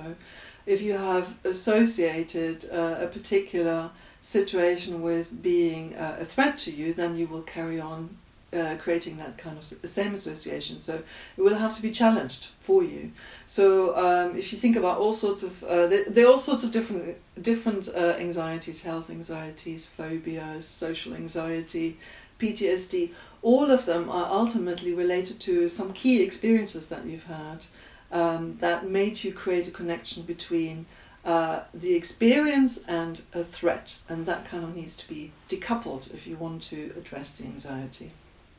if 0.66 0.80
you 0.82 0.94
have 0.96 1.32
associated 1.44 2.68
uh, 2.72 2.96
a 3.00 3.06
particular 3.06 3.90
situation 4.22 5.02
with 5.02 5.42
being 5.42 5.94
uh, 5.96 6.18
a 6.20 6.24
threat 6.24 6.58
to 6.58 6.70
you, 6.70 6.92
then 6.92 7.16
you 7.16 7.26
will 7.26 7.42
carry 7.42 7.80
on 7.80 8.16
uh, 8.52 8.76
creating 8.78 9.16
that 9.16 9.38
kind 9.38 9.56
of 9.56 9.64
same 9.64 10.14
association. 10.14 10.80
So 10.80 11.02
it 11.36 11.40
will 11.40 11.54
have 11.54 11.72
to 11.74 11.82
be 11.82 11.90
challenged 11.90 12.48
for 12.62 12.82
you. 12.82 13.12
So 13.46 13.96
um, 13.96 14.36
if 14.36 14.52
you 14.52 14.58
think 14.58 14.76
about 14.76 14.98
all 14.98 15.12
sorts 15.12 15.42
of, 15.42 15.62
uh, 15.64 15.86
there, 15.86 16.04
there 16.04 16.26
are 16.26 16.32
all 16.32 16.38
sorts 16.38 16.64
of 16.64 16.72
different 16.72 17.16
different 17.40 17.88
uh, 17.88 18.16
anxieties, 18.18 18.82
health 18.82 19.10
anxieties, 19.10 19.86
phobias, 19.96 20.66
social 20.66 21.14
anxiety, 21.14 21.96
PTSD. 22.40 23.12
All 23.42 23.70
of 23.70 23.86
them 23.86 24.10
are 24.10 24.30
ultimately 24.30 24.92
related 24.94 25.40
to 25.40 25.68
some 25.68 25.92
key 25.92 26.22
experiences 26.22 26.88
that 26.88 27.06
you've 27.06 27.24
had 27.24 27.64
um, 28.12 28.56
that 28.60 28.88
made 28.88 29.22
you 29.22 29.32
create 29.32 29.68
a 29.68 29.70
connection 29.70 30.22
between 30.24 30.86
uh, 31.24 31.60
the 31.74 31.94
experience 31.94 32.78
and 32.88 33.20
a 33.34 33.44
threat, 33.44 33.98
and 34.08 34.26
that 34.26 34.44
kind 34.46 34.64
of 34.64 34.74
needs 34.74 34.96
to 34.96 35.08
be 35.08 35.32
decoupled 35.48 36.12
if 36.14 36.26
you 36.26 36.36
want 36.36 36.62
to 36.62 36.92
address 36.96 37.36
the 37.36 37.44
anxiety. 37.44 38.10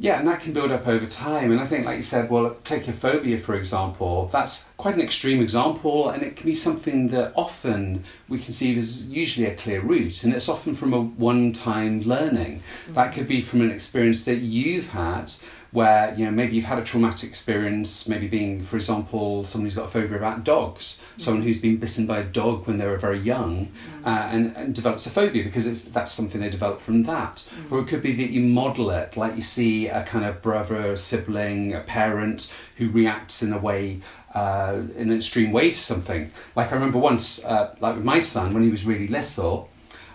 Yeah, 0.02 0.18
and 0.18 0.28
that 0.28 0.42
can 0.42 0.54
build 0.54 0.72
up 0.72 0.88
over 0.88 1.06
time. 1.06 1.52
And 1.52 1.60
I 1.60 1.68
think, 1.68 1.86
like 1.86 1.98
you 1.98 2.02
said, 2.02 2.32
well, 2.32 2.58
take 2.64 2.88
a 2.88 2.94
phobia, 2.94 3.38
for 3.38 3.54
example. 3.54 4.32
That's 4.34 4.66
quite 4.76 4.96
an 4.96 5.02
extreme 5.02 5.42
example, 5.42 6.10
and 6.10 6.24
it 6.24 6.38
can 6.38 6.48
be 6.48 6.56
something 6.56 7.10
that 7.10 7.34
often 7.36 8.04
we 8.28 8.40
conceive 8.40 8.80
as 8.80 9.08
usually 9.08 9.46
a 9.46 9.56
clear 9.56 9.80
route. 9.80 10.24
And 10.24 10.34
it's 10.34 10.50
often 10.50 10.74
from 10.74 10.94
a 10.94 11.02
one 11.02 11.54
time 11.54 12.02
learning. 12.02 12.64
That 12.90 13.14
could 13.14 13.28
be 13.28 13.42
from 13.42 13.62
an 13.62 13.70
experience 13.70 14.24
that 14.24 14.38
you've 14.38 14.88
had 14.88 15.32
where, 15.72 16.14
you 16.16 16.26
know, 16.26 16.32
maybe 16.32 16.56
you've 16.56 16.66
had 16.66 16.80
a 16.80 16.84
traumatic 16.84 17.30
experience, 17.30 18.08
maybe 18.08 18.28
being, 18.28 18.62
for 18.62 18.76
example, 18.76 19.46
someone 19.46 19.66
who's 19.66 19.76
got 19.76 19.86
a 19.86 19.88
phobia 19.88 20.18
about 20.18 20.44
dogs, 20.44 21.00
someone 21.18 21.44
who's 21.44 21.58
been 21.58 21.78
bitten 21.78 22.06
by 22.06 22.20
a 22.20 22.24
dog 22.24 22.68
when 22.68 22.78
they 22.78 22.86
were 22.86 22.98
very 22.98 23.20
young 23.20 23.72
uh, 24.06 24.10
and, 24.10 24.58
and 24.58 24.76
develops 24.76 25.06
a 25.06 25.10
phobia 25.10 25.44
because 25.44 25.66
it's, 25.66 25.84
that's 25.86 26.12
something 26.12 26.42
they 26.42 26.50
develop 26.50 26.82
from 26.82 27.04
that. 27.04 27.42
Or 27.70 27.80
it 27.80 27.88
could 27.88 28.04
be 28.04 28.12
that 28.14 28.32
you 28.32 28.42
model 28.42 28.92
it, 28.92 29.16
like 29.16 29.36
you 29.36 29.42
see 29.42 29.88
a 29.88 30.04
kind 30.04 30.26
of 30.26 30.42
brother, 30.42 30.92
a 30.92 30.98
sibling, 30.98 31.74
a 31.74 31.80
parent 31.80 32.52
who 32.76 32.90
reacts 32.90 33.42
in 33.42 33.54
a 33.54 33.58
way, 33.58 34.02
uh, 34.36 34.82
in 34.98 35.10
an 35.10 35.18
extreme 35.18 35.54
way 35.54 35.72
to 35.72 35.78
something. 35.78 36.32
Like 36.54 36.72
I 36.72 36.76
remember 36.76 36.98
once, 36.98 37.46
uh, 37.46 37.76
like 37.80 37.96
with 37.96 38.06
my 38.06 38.20
son, 38.20 38.54
when 38.54 38.64
he 38.64 38.70
was 38.70 38.86
really 38.86 39.08
little, 39.08 39.70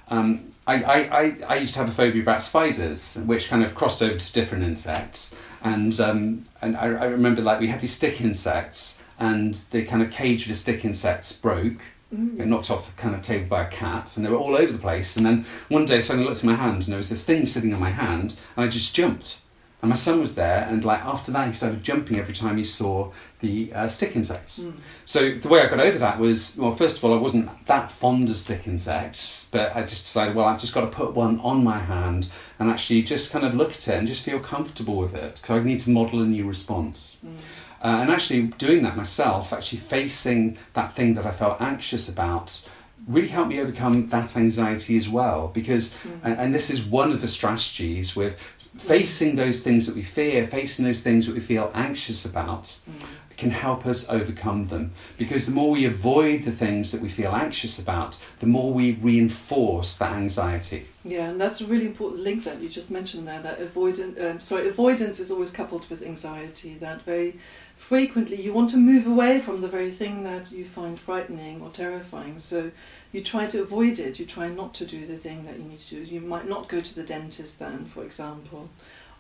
um, 0.08 0.52
I, 0.66 0.82
I, 0.82 1.36
I, 1.46 1.56
used 1.58 1.74
to 1.74 1.80
have 1.80 1.88
a 1.88 1.92
phobia 1.92 2.22
about 2.22 2.42
spiders, 2.42 3.16
which 3.24 3.48
kind 3.48 3.62
of 3.62 3.76
crossed 3.76 4.02
over 4.02 4.16
to 4.16 4.32
different 4.32 4.64
insects. 4.64 5.36
And 5.62 5.98
um, 6.00 6.44
and 6.60 6.76
I, 6.76 6.86
I 6.86 7.04
remember 7.06 7.42
like 7.42 7.60
we 7.60 7.68
had 7.68 7.80
these 7.80 7.94
stick 7.94 8.20
insects, 8.20 9.00
and 9.18 9.54
the 9.70 9.84
kind 9.84 10.02
of 10.02 10.10
cage 10.10 10.46
with 10.46 10.56
the 10.56 10.60
stick 10.60 10.84
insects 10.84 11.32
broke. 11.32 11.80
Mm. 12.14 12.38
Got 12.38 12.46
knocked 12.46 12.70
off 12.70 12.86
the 12.86 13.00
kind 13.00 13.14
of 13.14 13.22
table 13.22 13.46
by 13.46 13.62
a 13.62 13.70
cat, 13.70 14.16
and 14.16 14.24
they 14.24 14.30
were 14.30 14.36
all 14.36 14.56
over 14.56 14.72
the 14.72 14.78
place. 14.78 15.16
And 15.16 15.26
then 15.26 15.46
one 15.68 15.86
day, 15.86 15.98
I 15.98 16.00
suddenly 16.00 16.28
looked 16.28 16.40
at 16.40 16.44
my 16.44 16.54
hand, 16.54 16.84
and 16.84 16.92
there 16.92 16.96
was 16.96 17.10
this 17.10 17.24
thing 17.24 17.46
sitting 17.46 17.72
on 17.72 17.80
my 17.80 17.90
hand, 17.90 18.36
and 18.56 18.64
I 18.64 18.68
just 18.68 18.94
jumped. 18.94 19.38
And 19.82 19.90
my 19.90 19.96
son 19.96 20.20
was 20.20 20.34
there, 20.34 20.66
and 20.70 20.82
like 20.84 21.04
after 21.04 21.30
that, 21.32 21.46
he 21.48 21.52
started 21.52 21.82
jumping 21.82 22.18
every 22.18 22.32
time 22.32 22.56
he 22.56 22.64
saw 22.64 23.12
the 23.40 23.72
uh, 23.74 23.88
stick 23.88 24.16
insects. 24.16 24.60
Mm. 24.60 24.72
So 25.04 25.34
the 25.34 25.48
way 25.48 25.60
I 25.60 25.68
got 25.68 25.80
over 25.80 25.98
that 25.98 26.18
was, 26.18 26.56
well, 26.56 26.74
first 26.74 26.96
of 26.96 27.04
all, 27.04 27.12
I 27.12 27.18
wasn't 27.18 27.50
that 27.66 27.92
fond 27.92 28.30
of 28.30 28.38
stick 28.38 28.66
insects, 28.66 29.46
but 29.50 29.76
I 29.76 29.82
just 29.82 30.04
decided, 30.04 30.34
well, 30.34 30.46
I've 30.46 30.60
just 30.60 30.72
got 30.72 30.80
to 30.80 30.86
put 30.86 31.14
one 31.14 31.40
on 31.40 31.62
my 31.62 31.78
hand 31.78 32.28
and 32.58 32.70
actually 32.70 33.02
just 33.02 33.32
kind 33.32 33.44
of 33.44 33.54
look 33.54 33.72
at 33.72 33.88
it 33.88 33.94
and 33.94 34.08
just 34.08 34.22
feel 34.22 34.40
comfortable 34.40 34.96
with 34.96 35.14
it 35.14 35.38
because 35.40 35.60
I 35.60 35.62
need 35.62 35.80
to 35.80 35.90
model 35.90 36.22
a 36.22 36.26
new 36.26 36.46
response. 36.46 37.18
Mm. 37.24 37.36
Uh, 37.82 37.98
and 38.00 38.10
actually 38.10 38.42
doing 38.42 38.82
that 38.84 38.96
myself, 38.96 39.52
actually 39.52 39.78
facing 39.78 40.56
that 40.72 40.94
thing 40.94 41.14
that 41.14 41.26
I 41.26 41.32
felt 41.32 41.60
anxious 41.60 42.08
about, 42.08 42.66
really 43.06 43.28
helped 43.28 43.50
me 43.50 43.60
overcome 43.60 44.08
that 44.08 44.36
anxiety 44.36 44.96
as 44.96 45.08
well. 45.08 45.48
Because, 45.48 45.94
mm. 45.94 46.20
and, 46.24 46.38
and 46.38 46.54
this 46.54 46.70
is 46.70 46.82
one 46.82 47.12
of 47.12 47.20
the 47.20 47.28
strategies 47.28 48.16
with 48.16 48.38
facing 48.78 49.36
those 49.36 49.62
things 49.62 49.86
that 49.86 49.94
we 49.94 50.02
fear, 50.02 50.46
facing 50.46 50.84
those 50.84 51.02
things 51.02 51.26
that 51.26 51.34
we 51.34 51.40
feel 51.40 51.70
anxious 51.74 52.24
about, 52.24 52.64
mm. 52.64 53.06
Can 53.36 53.50
help 53.50 53.84
us 53.86 54.08
overcome 54.08 54.66
them. 54.68 54.92
Because 55.18 55.46
the 55.46 55.52
more 55.52 55.70
we 55.70 55.84
avoid 55.84 56.42
the 56.44 56.52
things 56.52 56.90
that 56.92 57.02
we 57.02 57.08
feel 57.08 57.32
anxious 57.32 57.78
about, 57.78 58.16
the 58.40 58.46
more 58.46 58.72
we 58.72 58.92
reinforce 58.92 59.96
that 59.98 60.12
anxiety. 60.12 60.86
Yeah, 61.04 61.28
and 61.28 61.40
that's 61.40 61.60
a 61.60 61.66
really 61.66 61.86
important 61.86 62.22
link 62.22 62.44
that 62.44 62.60
you 62.60 62.68
just 62.68 62.90
mentioned 62.90 63.28
there. 63.28 63.40
That 63.42 63.60
avoidance, 63.60 64.18
um, 64.18 64.40
sorry, 64.40 64.68
avoidance 64.68 65.20
is 65.20 65.30
always 65.30 65.50
coupled 65.50 65.88
with 65.90 66.02
anxiety. 66.02 66.74
That 66.74 67.02
very 67.02 67.38
frequently 67.76 68.40
you 68.40 68.54
want 68.54 68.70
to 68.70 68.78
move 68.78 69.06
away 69.06 69.40
from 69.40 69.60
the 69.60 69.68
very 69.68 69.90
thing 69.90 70.24
that 70.24 70.50
you 70.50 70.64
find 70.64 70.98
frightening 70.98 71.60
or 71.60 71.68
terrifying. 71.70 72.38
So 72.38 72.70
you 73.12 73.20
try 73.20 73.46
to 73.48 73.60
avoid 73.60 73.98
it. 73.98 74.18
You 74.18 74.24
try 74.24 74.48
not 74.48 74.72
to 74.74 74.86
do 74.86 75.06
the 75.06 75.18
thing 75.18 75.44
that 75.44 75.58
you 75.58 75.64
need 75.64 75.80
to 75.80 76.04
do. 76.04 76.14
You 76.14 76.22
might 76.22 76.48
not 76.48 76.68
go 76.68 76.80
to 76.80 76.94
the 76.94 77.04
dentist 77.04 77.58
then, 77.58 77.84
for 77.84 78.02
example, 78.02 78.70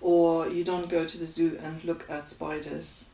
or 0.00 0.48
you 0.48 0.64
don't 0.64 0.88
go 0.88 1.04
to 1.04 1.18
the 1.18 1.26
zoo 1.26 1.58
and 1.62 1.84
look 1.84 2.06
at 2.08 2.28
spiders 2.28 3.10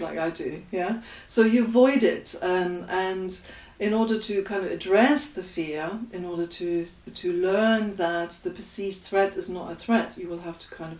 like 0.00 0.18
I 0.18 0.30
do. 0.30 0.62
Yeah. 0.70 1.02
So 1.26 1.42
you 1.42 1.64
avoid 1.64 2.02
it, 2.02 2.34
um, 2.42 2.86
and 2.88 3.38
in 3.78 3.92
order 3.92 4.18
to 4.18 4.42
kind 4.42 4.64
of 4.64 4.72
address 4.72 5.32
the 5.32 5.42
fear, 5.42 5.90
in 6.12 6.24
order 6.24 6.46
to 6.46 6.86
to 7.14 7.32
learn 7.32 7.96
that 7.96 8.38
the 8.42 8.50
perceived 8.50 9.02
threat 9.02 9.36
is 9.36 9.48
not 9.48 9.72
a 9.72 9.74
threat, 9.74 10.16
you 10.16 10.28
will 10.28 10.40
have 10.40 10.58
to 10.60 10.68
kind 10.68 10.92
of 10.92 10.98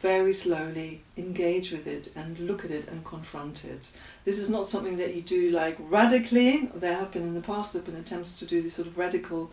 very 0.00 0.32
slowly 0.32 1.02
engage 1.16 1.72
with 1.72 1.86
it 1.88 2.10
and 2.14 2.38
look 2.38 2.64
at 2.64 2.70
it 2.70 2.86
and 2.88 3.04
confront 3.04 3.64
it. 3.64 3.90
This 4.24 4.38
is 4.38 4.48
not 4.48 4.68
something 4.68 4.96
that 4.98 5.14
you 5.14 5.22
do 5.22 5.50
like 5.50 5.76
radically. 5.80 6.70
There 6.74 6.94
have 6.94 7.10
been 7.10 7.22
in 7.22 7.34
the 7.34 7.40
past 7.40 7.72
there 7.72 7.82
have 7.82 7.92
been 7.92 8.00
attempts 8.00 8.38
to 8.38 8.46
do 8.46 8.62
these 8.62 8.74
sort 8.74 8.86
of 8.86 8.96
radical 8.96 9.50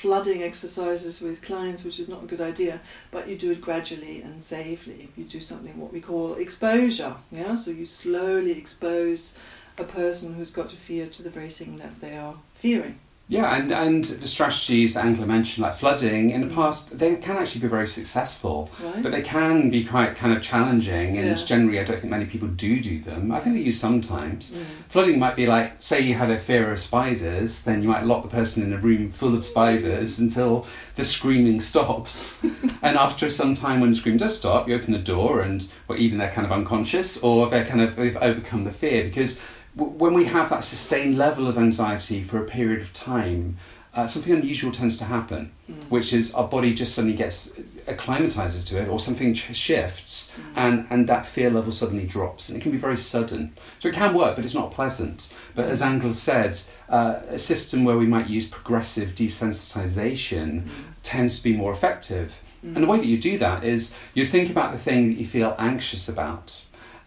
flooding 0.00 0.44
exercises 0.44 1.20
with 1.20 1.42
clients, 1.42 1.82
which 1.82 1.98
is 1.98 2.08
not 2.08 2.22
a 2.22 2.26
good 2.26 2.40
idea, 2.40 2.80
but 3.10 3.26
you 3.26 3.36
do 3.36 3.50
it 3.50 3.60
gradually 3.60 4.22
and 4.22 4.40
safely. 4.40 5.08
You 5.16 5.24
do 5.24 5.40
something 5.40 5.76
what 5.76 5.92
we 5.92 6.00
call 6.00 6.34
exposure, 6.34 7.16
yeah? 7.32 7.56
So 7.56 7.72
you 7.72 7.84
slowly 7.84 8.52
expose 8.52 9.36
a 9.76 9.84
person 9.84 10.34
who's 10.34 10.52
got 10.52 10.72
a 10.72 10.76
fear 10.76 11.06
to 11.06 11.22
the 11.24 11.30
very 11.30 11.50
thing 11.50 11.78
that 11.78 12.00
they 12.00 12.16
are 12.16 12.36
fearing. 12.54 13.00
Yeah, 13.30 13.54
and, 13.54 13.70
and 13.70 14.04
the 14.04 14.26
strategies 14.26 14.94
that 14.94 15.04
Angela 15.04 15.26
mentioned, 15.26 15.62
like 15.62 15.74
flooding, 15.74 16.30
in 16.30 16.48
the 16.48 16.54
past, 16.54 16.98
they 16.98 17.16
can 17.16 17.36
actually 17.36 17.60
be 17.60 17.66
very 17.68 17.86
successful, 17.86 18.70
Right. 18.82 19.02
but 19.02 19.12
they 19.12 19.20
can 19.20 19.68
be 19.68 19.84
quite 19.84 20.16
kind 20.16 20.34
of 20.34 20.42
challenging, 20.42 21.18
and 21.18 21.26
Yeah. 21.38 21.44
generally, 21.44 21.78
I 21.78 21.84
don't 21.84 22.00
think 22.00 22.10
many 22.10 22.24
people 22.24 22.48
do 22.48 22.80
do 22.80 23.00
them. 23.02 23.30
I 23.30 23.40
think 23.40 23.56
they 23.56 23.60
use 23.62 23.78
sometimes. 23.78 24.52
Mm. 24.54 24.60
Flooding 24.88 25.18
might 25.18 25.36
be 25.36 25.44
like, 25.46 25.72
say 25.78 26.00
you 26.00 26.14
had 26.14 26.30
a 26.30 26.38
fear 26.38 26.72
of 26.72 26.80
spiders, 26.80 27.64
then 27.64 27.82
you 27.82 27.88
might 27.88 28.04
lock 28.06 28.22
the 28.22 28.28
person 28.30 28.62
in 28.62 28.72
a 28.72 28.78
room 28.78 29.10
full 29.10 29.34
of 29.36 29.44
spiders 29.44 30.18
until 30.20 30.64
the 30.94 31.04
screaming 31.04 31.60
stops. 31.60 32.38
and 32.82 32.96
after 32.96 33.28
some 33.28 33.54
time, 33.54 33.80
when 33.80 33.90
the 33.90 33.96
scream 33.96 34.16
does 34.16 34.38
stop, 34.38 34.68
you 34.68 34.74
open 34.74 34.92
the 34.94 34.98
door, 34.98 35.42
and 35.42 35.66
well, 35.86 35.98
even 35.98 36.16
they're 36.16 36.32
kind 36.32 36.46
of 36.46 36.52
unconscious 36.52 37.18
or 37.18 37.50
they're 37.50 37.66
kind 37.66 37.82
of 37.82 37.94
they've 37.94 38.16
overcome 38.16 38.64
the 38.64 38.70
fear 38.70 39.04
because 39.04 39.38
when 39.74 40.14
we 40.14 40.24
have 40.24 40.50
that 40.50 40.64
sustained 40.64 41.16
level 41.18 41.46
of 41.48 41.58
anxiety 41.58 42.22
for 42.22 42.38
a 42.42 42.44
period 42.44 42.80
of 42.80 42.92
time, 42.92 43.56
uh, 43.94 44.06
something 44.06 44.32
unusual 44.32 44.70
tends 44.70 44.98
to 44.98 45.04
happen, 45.04 45.50
Mm. 45.70 45.74
which 45.88 46.12
is 46.12 46.34
our 46.34 46.46
body 46.46 46.74
just 46.74 46.94
suddenly 46.94 47.16
gets 47.16 47.52
acclimatizes 47.86 48.64
to 48.66 48.80
it, 48.80 48.88
or 48.88 49.00
something 49.00 49.34
ch- 49.34 49.56
shifts, 49.56 50.32
Mm. 50.36 50.42
and 50.56 50.86
and 50.90 51.06
that 51.08 51.26
fear 51.26 51.50
level 51.50 51.72
suddenly 51.72 52.04
drops, 52.06 52.48
and 52.48 52.56
it 52.58 52.60
can 52.62 52.70
be 52.72 52.78
very 52.78 52.96
sudden. 52.98 53.52
So 53.80 53.88
it 53.88 53.94
can 53.94 54.14
work, 54.14 54.36
but 54.36 54.44
it's 54.44 54.54
not 54.54 54.72
pleasant. 54.72 55.28
But 55.54 55.66
as 55.68 55.80
Angela 55.82 56.14
said, 56.14 56.58
uh, 56.88 57.16
a 57.30 57.38
system 57.38 57.84
where 57.84 57.96
we 57.98 58.06
might 58.06 58.28
use 58.28 58.46
progressive 58.46 59.14
desensitization 59.14 60.62
tends 61.02 61.38
to 61.38 61.44
be 61.44 61.56
more 61.56 61.72
effective. 61.72 62.38
And 62.62 62.76
the 62.76 62.86
way 62.86 62.98
that 62.98 63.06
you 63.06 63.18
do 63.18 63.38
that 63.38 63.62
is 63.64 63.94
you 64.14 64.26
think 64.26 64.50
about 64.50 64.72
the 64.72 64.78
thing 64.78 65.08
that 65.08 65.18
you 65.18 65.26
feel 65.26 65.54
anxious 65.58 66.08
about, 66.08 66.60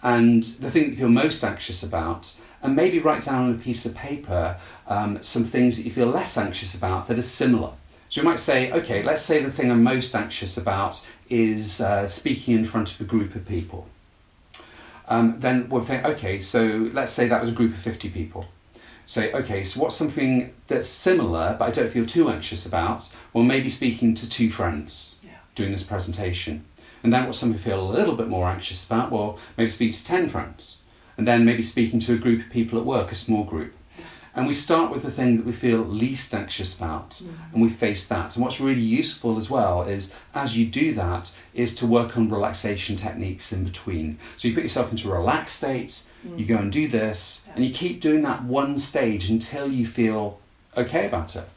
and 0.03 0.43
the 0.43 0.71
thing 0.71 0.89
that 0.89 0.97
you're 0.99 1.09
most 1.09 1.43
anxious 1.43 1.83
about, 1.83 2.31
and 2.63 2.75
maybe 2.75 2.99
write 2.99 3.23
down 3.23 3.49
on 3.49 3.55
a 3.55 3.57
piece 3.57 3.85
of 3.85 3.95
paper 3.95 4.57
um, 4.87 5.21
some 5.23 5.45
things 5.45 5.77
that 5.77 5.83
you 5.83 5.91
feel 5.91 6.07
less 6.07 6.37
anxious 6.37 6.75
about 6.75 7.07
that 7.07 7.17
are 7.17 7.23
similar. 7.23 7.71
So 8.09 8.21
you 8.21 8.25
might 8.25 8.39
say, 8.39 8.71
okay, 8.71 9.03
let's 9.03 9.21
say 9.21 9.41
the 9.41 9.51
thing 9.51 9.71
I'm 9.71 9.83
most 9.83 10.13
anxious 10.15 10.57
about 10.57 11.05
is 11.29 11.79
uh, 11.79 12.07
speaking 12.07 12.55
in 12.55 12.65
front 12.65 12.91
of 12.91 12.99
a 12.99 13.05
group 13.05 13.35
of 13.35 13.45
people. 13.45 13.87
Um, 15.07 15.39
then 15.39 15.69
we'll 15.69 15.83
think, 15.83 16.05
okay, 16.05 16.39
so 16.39 16.89
let's 16.93 17.11
say 17.11 17.27
that 17.27 17.41
was 17.41 17.49
a 17.49 17.53
group 17.53 17.73
of 17.73 17.79
50 17.79 18.09
people. 18.09 18.45
Say, 19.05 19.31
okay, 19.33 19.63
so 19.63 19.79
what's 19.81 19.95
something 19.95 20.53
that's 20.67 20.87
similar 20.87 21.55
but 21.57 21.65
I 21.65 21.71
don't 21.71 21.91
feel 21.91 22.05
too 22.05 22.29
anxious 22.29 22.65
about? 22.65 23.09
Well, 23.33 23.43
maybe 23.43 23.69
speaking 23.69 24.13
to 24.15 24.29
two 24.29 24.49
friends 24.49 25.15
Yeah. 25.23 25.31
doing 25.55 25.71
this 25.71 25.83
presentation. 25.83 26.63
And 27.03 27.11
then 27.11 27.25
what's 27.25 27.39
something 27.39 27.59
I 27.59 27.61
feel 27.61 27.81
a 27.81 27.91
little 27.91 28.15
bit 28.15 28.27
more 28.27 28.47
anxious 28.47 28.85
about? 28.85 29.11
Well, 29.11 29.39
maybe 29.57 29.69
speak 29.69 29.93
to 29.93 30.05
10 30.05 30.29
friends. 30.29 30.77
And 31.17 31.27
then 31.27 31.45
maybe 31.45 31.63
speaking 31.63 31.99
to 32.01 32.13
a 32.13 32.17
group 32.17 32.41
of 32.41 32.51
people 32.51 32.79
at 32.79 32.85
work, 32.85 33.11
a 33.11 33.15
small 33.15 33.43
group. 33.43 33.73
And 34.33 34.47
we 34.47 34.53
start 34.53 34.91
with 34.91 35.03
the 35.03 35.11
thing 35.11 35.37
that 35.37 35.45
we 35.45 35.51
feel 35.51 35.81
least 35.81 36.33
anxious 36.33 36.75
about 36.75 37.09
mm-hmm. 37.11 37.53
and 37.53 37.61
we 37.61 37.69
face 37.69 38.07
that. 38.07 38.35
And 38.35 38.43
what's 38.43 38.61
really 38.61 38.81
useful 38.81 39.37
as 39.37 39.49
well 39.49 39.83
is 39.83 40.15
as 40.33 40.55
you 40.55 40.65
do 40.65 40.93
that 40.93 41.31
is 41.53 41.75
to 41.75 41.87
work 41.87 42.15
on 42.15 42.29
relaxation 42.29 42.95
techniques 42.95 43.51
in 43.51 43.65
between. 43.65 44.19
So 44.37 44.47
you 44.47 44.53
put 44.53 44.63
yourself 44.63 44.91
into 44.91 45.11
a 45.11 45.17
relaxed 45.17 45.57
state, 45.57 46.01
you 46.37 46.45
go 46.45 46.55
mm-hmm. 46.55 46.63
and 46.63 46.71
do 46.71 46.87
this, 46.87 47.45
and 47.55 47.65
you 47.65 47.73
keep 47.73 47.99
doing 47.99 48.21
that 48.21 48.43
one 48.43 48.79
stage 48.79 49.29
until 49.29 49.69
you 49.69 49.85
feel 49.85 50.39
okay 50.77 51.07
about 51.07 51.35
it. 51.35 51.47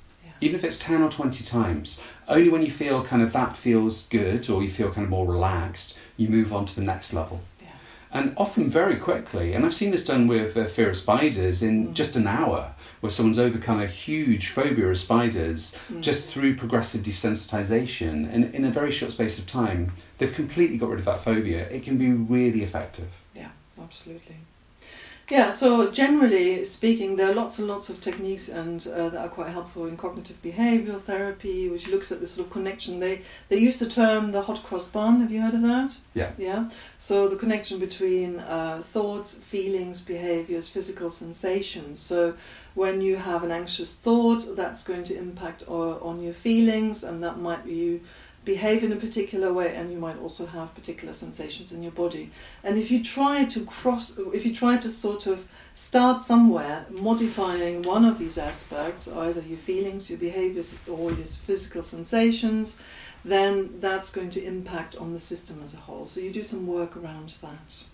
Even 0.40 0.56
if 0.56 0.64
it's 0.64 0.76
10 0.78 1.02
or 1.02 1.08
20 1.10 1.44
times. 1.44 2.00
Only 2.28 2.48
when 2.48 2.62
you 2.62 2.70
feel 2.70 3.04
kind 3.04 3.22
of 3.22 3.32
that 3.32 3.56
feels 3.56 4.06
good 4.06 4.48
or 4.50 4.62
you 4.62 4.70
feel 4.70 4.90
kind 4.92 5.04
of 5.04 5.10
more 5.10 5.26
relaxed, 5.26 5.96
you 6.16 6.28
move 6.28 6.52
on 6.52 6.66
to 6.66 6.74
the 6.74 6.82
next 6.82 7.12
level. 7.12 7.40
Yeah. 7.62 7.68
And 8.12 8.34
often 8.36 8.68
very 8.70 8.96
quickly, 8.96 9.54
and 9.54 9.64
I've 9.64 9.74
seen 9.74 9.90
this 9.90 10.04
done 10.04 10.26
with 10.28 10.56
uh, 10.56 10.66
fear 10.66 10.90
of 10.90 10.96
spiders 10.96 11.62
in 11.62 11.88
Mm. 11.88 11.94
just 11.94 12.16
an 12.16 12.26
hour, 12.26 12.72
where 13.00 13.10
someone's 13.10 13.38
overcome 13.38 13.80
a 13.80 13.86
huge 13.86 14.48
phobia 14.48 14.88
of 14.88 14.98
spiders 14.98 15.76
Mm. 15.92 16.00
just 16.00 16.26
through 16.28 16.56
progressive 16.56 17.02
desensitization. 17.02 18.32
And 18.32 18.54
in 18.54 18.64
a 18.64 18.70
very 18.70 18.90
short 18.90 19.12
space 19.12 19.38
of 19.38 19.46
time, 19.46 19.92
they've 20.18 20.32
completely 20.32 20.76
got 20.76 20.90
rid 20.90 20.98
of 21.00 21.04
that 21.06 21.20
phobia. 21.20 21.68
It 21.68 21.82
can 21.84 21.96
be 21.98 22.10
really 22.10 22.62
effective. 22.62 23.20
Yeah, 23.34 23.48
absolutely. 23.82 24.36
Yeah, 25.30 25.48
so 25.50 25.90
generally 25.90 26.64
speaking, 26.64 27.16
there 27.16 27.30
are 27.30 27.34
lots 27.34 27.58
and 27.58 27.66
lots 27.66 27.88
of 27.88 27.98
techniques 27.98 28.50
and 28.50 28.86
uh, 28.86 29.08
that 29.08 29.20
are 29.24 29.28
quite 29.28 29.48
helpful 29.48 29.86
in 29.86 29.96
cognitive 29.96 30.40
behavioral 30.42 31.00
therapy, 31.00 31.70
which 31.70 31.88
looks 31.88 32.12
at 32.12 32.20
this 32.20 32.32
sort 32.32 32.46
of 32.46 32.52
connection. 32.52 33.00
They 33.00 33.22
they 33.48 33.56
use 33.56 33.78
the 33.78 33.88
term 33.88 34.32
the 34.32 34.42
hot 34.42 34.62
cross 34.62 34.88
bun. 34.88 35.20
Have 35.20 35.32
you 35.32 35.40
heard 35.40 35.54
of 35.54 35.62
that? 35.62 35.96
Yeah. 36.12 36.30
Yeah. 36.36 36.68
So 36.98 37.28
the 37.28 37.36
connection 37.36 37.78
between 37.78 38.38
uh, 38.40 38.82
thoughts, 38.92 39.32
feelings, 39.34 40.02
behaviors, 40.02 40.68
physical 40.68 41.10
sensations. 41.10 42.00
So 42.00 42.34
when 42.74 43.00
you 43.00 43.16
have 43.16 43.44
an 43.44 43.50
anxious 43.50 43.94
thought, 43.94 44.44
that's 44.56 44.84
going 44.84 45.04
to 45.04 45.16
impact 45.16 45.62
o- 45.68 46.00
on 46.00 46.22
your 46.22 46.34
feelings, 46.34 47.02
and 47.02 47.22
that 47.24 47.38
might 47.38 47.64
be 47.64 47.72
you 47.74 48.00
behave 48.44 48.84
in 48.84 48.92
a 48.92 48.96
particular 48.96 49.52
way 49.52 49.74
and 49.74 49.90
you 49.90 49.98
might 49.98 50.18
also 50.18 50.44
have 50.46 50.74
particular 50.74 51.12
sensations 51.12 51.72
in 51.72 51.82
your 51.82 51.92
body. 51.92 52.30
And 52.62 52.78
if 52.78 52.90
you 52.90 53.02
try 53.02 53.44
to 53.44 53.64
cross 53.64 54.12
if 54.32 54.44
you 54.44 54.54
try 54.54 54.76
to 54.76 54.90
sort 54.90 55.26
of 55.26 55.46
start 55.74 56.22
somewhere 56.22 56.86
modifying 56.90 57.82
one 57.82 58.04
of 58.04 58.18
these 58.18 58.38
aspects 58.38 59.08
either 59.08 59.40
your 59.40 59.58
feelings 59.58 60.10
your 60.10 60.18
behaviors 60.18 60.76
or 60.86 61.12
your 61.12 61.26
physical 61.26 61.82
sensations 61.82 62.76
then 63.24 63.80
that's 63.80 64.10
going 64.10 64.30
to 64.30 64.44
impact 64.44 64.96
on 64.96 65.12
the 65.12 65.20
system 65.20 65.60
as 65.62 65.74
a 65.74 65.78
whole. 65.78 66.04
So 66.04 66.20
you 66.20 66.30
do 66.30 66.42
some 66.42 66.66
work 66.66 66.96
around 66.96 67.30
that 67.40 67.84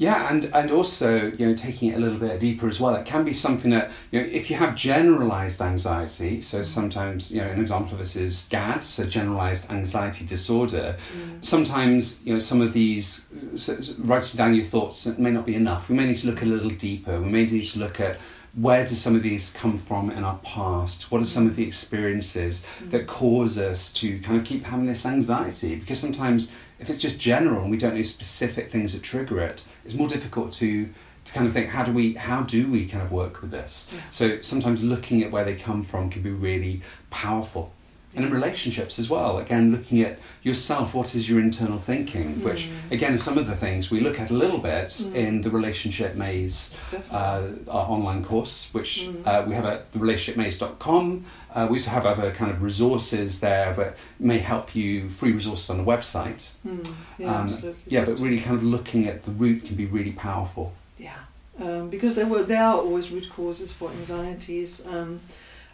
Yeah, 0.00 0.30
and, 0.30 0.46
and 0.54 0.70
also, 0.70 1.30
you 1.30 1.46
know, 1.46 1.54
taking 1.54 1.90
it 1.90 1.96
a 1.96 1.98
little 1.98 2.18
bit 2.18 2.40
deeper 2.40 2.66
as 2.68 2.80
well, 2.80 2.94
it 2.94 3.04
can 3.04 3.22
be 3.22 3.34
something 3.34 3.70
that, 3.72 3.90
you 4.10 4.22
know, 4.22 4.26
if 4.26 4.48
you 4.48 4.56
have 4.56 4.74
generalized 4.74 5.60
anxiety, 5.60 6.40
so 6.40 6.60
mm. 6.60 6.64
sometimes, 6.64 7.30
you 7.30 7.42
know, 7.42 7.50
an 7.50 7.60
example 7.60 7.92
of 7.92 7.98
this 7.98 8.16
is 8.16 8.46
GAD, 8.48 8.82
so 8.82 9.04
generalized 9.04 9.70
anxiety 9.70 10.24
disorder, 10.24 10.96
mm. 11.14 11.44
sometimes, 11.44 12.18
you 12.24 12.32
know, 12.32 12.38
some 12.38 12.62
of 12.62 12.72
these, 12.72 13.26
so, 13.56 13.78
so 13.82 13.94
writing 13.98 14.38
down 14.38 14.54
your 14.54 14.64
thoughts 14.64 15.06
may 15.18 15.30
not 15.30 15.44
be 15.44 15.54
enough. 15.54 15.90
We 15.90 15.96
may 15.96 16.06
need 16.06 16.16
to 16.16 16.28
look 16.28 16.40
a 16.40 16.46
little 16.46 16.70
deeper. 16.70 17.20
We 17.20 17.28
may 17.28 17.44
need 17.44 17.66
to 17.66 17.78
look 17.78 18.00
at 18.00 18.20
where 18.54 18.86
do 18.86 18.94
some 18.94 19.14
of 19.14 19.22
these 19.22 19.50
come 19.50 19.76
from 19.76 20.10
in 20.10 20.24
our 20.24 20.38
past? 20.38 21.10
What 21.10 21.20
are 21.20 21.26
some 21.26 21.46
of 21.46 21.56
the 21.56 21.62
experiences 21.62 22.64
mm. 22.82 22.90
that 22.90 23.06
cause 23.06 23.58
us 23.58 23.92
to 23.94 24.18
kind 24.20 24.40
of 24.40 24.46
keep 24.46 24.64
having 24.64 24.86
this 24.86 25.04
anxiety? 25.04 25.74
Because 25.74 25.98
sometimes 26.00 26.50
if 26.80 26.90
it's 26.90 27.00
just 27.00 27.18
general 27.18 27.62
and 27.62 27.70
we 27.70 27.76
don't 27.76 27.94
know 27.94 28.02
specific 28.02 28.70
things 28.70 28.92
that 28.94 29.02
trigger 29.02 29.40
it, 29.40 29.64
it's 29.84 29.94
more 29.94 30.08
difficult 30.08 30.52
to 30.54 30.88
to 31.22 31.32
kind 31.32 31.46
of 31.46 31.52
think 31.52 31.68
how 31.68 31.84
do 31.84 31.92
we 31.92 32.14
how 32.14 32.42
do 32.42 32.68
we 32.70 32.86
kind 32.86 33.02
of 33.02 33.12
work 33.12 33.42
with 33.42 33.50
this? 33.50 33.88
Yeah. 33.92 34.00
So 34.10 34.40
sometimes 34.40 34.82
looking 34.82 35.22
at 35.22 35.30
where 35.30 35.44
they 35.44 35.54
come 35.54 35.82
from 35.82 36.10
can 36.10 36.22
be 36.22 36.30
really 36.30 36.82
powerful. 37.10 37.72
And 38.16 38.24
in 38.24 38.32
relationships 38.32 38.98
as 38.98 39.08
well, 39.08 39.38
again, 39.38 39.70
looking 39.70 40.02
at 40.02 40.18
yourself, 40.42 40.94
what 40.94 41.14
is 41.14 41.28
your 41.30 41.38
internal 41.38 41.78
thinking? 41.78 42.42
Which, 42.42 42.68
Mm. 42.68 42.90
again, 42.92 43.18
some 43.18 43.38
of 43.38 43.46
the 43.46 43.54
things 43.54 43.88
we 43.88 44.00
look 44.00 44.18
at 44.18 44.30
a 44.30 44.34
little 44.34 44.58
bit 44.58 44.88
Mm. 44.88 45.14
in 45.14 45.40
the 45.42 45.50
Relationship 45.50 46.16
Maze 46.16 46.74
uh, 47.12 47.42
our 47.68 47.88
online 47.88 48.24
course, 48.24 48.68
which 48.72 49.06
Mm. 49.06 49.26
uh, 49.26 49.44
we 49.46 49.54
have 49.54 49.64
at 49.64 49.92
therelationshipmaze.com. 49.92 51.24
Uh, 51.54 51.66
we 51.70 51.78
also 51.78 51.90
have 51.90 52.06
other 52.06 52.32
kind 52.32 52.50
of 52.50 52.62
resources 52.62 53.40
there 53.40 53.72
that 53.74 53.96
may 54.18 54.38
help 54.38 54.74
you, 54.74 55.08
free 55.08 55.32
resources 55.32 55.70
on 55.70 55.78
the 55.78 55.84
website. 55.84 56.48
Mm, 56.66 56.86
yeah, 57.18 57.26
Um, 57.28 57.46
absolutely. 57.46 57.80
yeah, 57.88 58.04
but 58.04 58.18
really 58.18 58.40
kind 58.40 58.56
of 58.56 58.64
looking 58.64 59.06
at 59.06 59.24
the 59.24 59.30
root 59.32 59.64
can 59.64 59.76
be 59.76 59.86
really 59.86 60.12
powerful. 60.12 60.72
Yeah, 60.98 61.12
um, 61.60 61.88
because 61.90 62.14
there 62.14 62.26
were 62.26 62.42
there 62.42 62.62
are 62.64 62.76
always 62.76 63.10
root 63.10 63.28
causes 63.30 63.72
for 63.72 63.90
anxieties. 63.90 64.82
Um, 64.86 65.20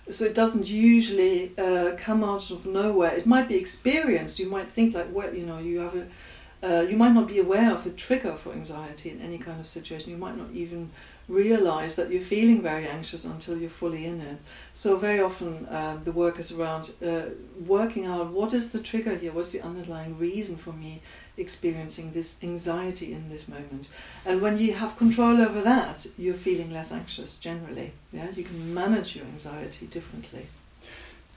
so 0.08 0.24
it 0.24 0.34
doesn't 0.34 0.68
usually 0.68 1.52
uh, 1.58 1.92
come 1.96 2.22
out 2.22 2.50
of 2.50 2.64
nowhere. 2.66 3.14
It 3.14 3.26
might 3.26 3.48
be 3.48 3.56
experienced. 3.56 4.38
You 4.38 4.46
might 4.46 4.70
think 4.70 4.94
like, 4.94 5.08
well, 5.10 5.34
you 5.34 5.44
know, 5.44 5.58
you 5.58 5.78
have 5.78 5.94
a, 5.94 6.06
uh, 6.62 6.86
you 6.88 6.96
might 6.96 7.12
not 7.12 7.28
be 7.28 7.38
aware 7.38 7.72
of 7.72 7.86
a 7.86 7.90
trigger 7.90 8.34
for 8.36 8.52
anxiety 8.52 9.10
in 9.10 9.20
any 9.20 9.38
kind 9.38 9.60
of 9.60 9.66
situation. 9.66 10.10
You 10.10 10.16
might 10.16 10.36
not 10.36 10.50
even 10.52 10.90
realize 11.28 11.96
that 11.96 12.10
you're 12.10 12.20
feeling 12.20 12.62
very 12.62 12.86
anxious 12.86 13.24
until 13.24 13.58
you're 13.58 13.68
fully 13.68 14.06
in 14.06 14.20
it. 14.20 14.38
So 14.74 14.96
very 14.96 15.20
often 15.20 15.66
um, 15.70 16.02
the 16.04 16.12
work 16.12 16.38
is 16.38 16.52
around 16.52 16.92
uh, 17.04 17.22
working 17.66 18.06
out 18.06 18.30
what 18.30 18.52
is 18.52 18.70
the 18.70 18.78
trigger 18.78 19.14
here, 19.16 19.32
what's 19.32 19.50
the 19.50 19.60
underlying 19.60 20.18
reason 20.18 20.56
for 20.56 20.72
me 20.72 21.02
experiencing 21.36 22.12
this 22.12 22.36
anxiety 22.42 23.12
in 23.12 23.28
this 23.28 23.48
moment. 23.48 23.88
And 24.24 24.40
when 24.40 24.56
you 24.56 24.72
have 24.72 24.96
control 24.96 25.40
over 25.40 25.60
that, 25.62 26.06
you're 26.16 26.34
feeling 26.34 26.70
less 26.70 26.92
anxious 26.92 27.36
generally. 27.36 27.92
Yeah, 28.12 28.30
you 28.34 28.44
can 28.44 28.72
manage 28.72 29.16
your 29.16 29.26
anxiety 29.26 29.86
differently. 29.86 30.46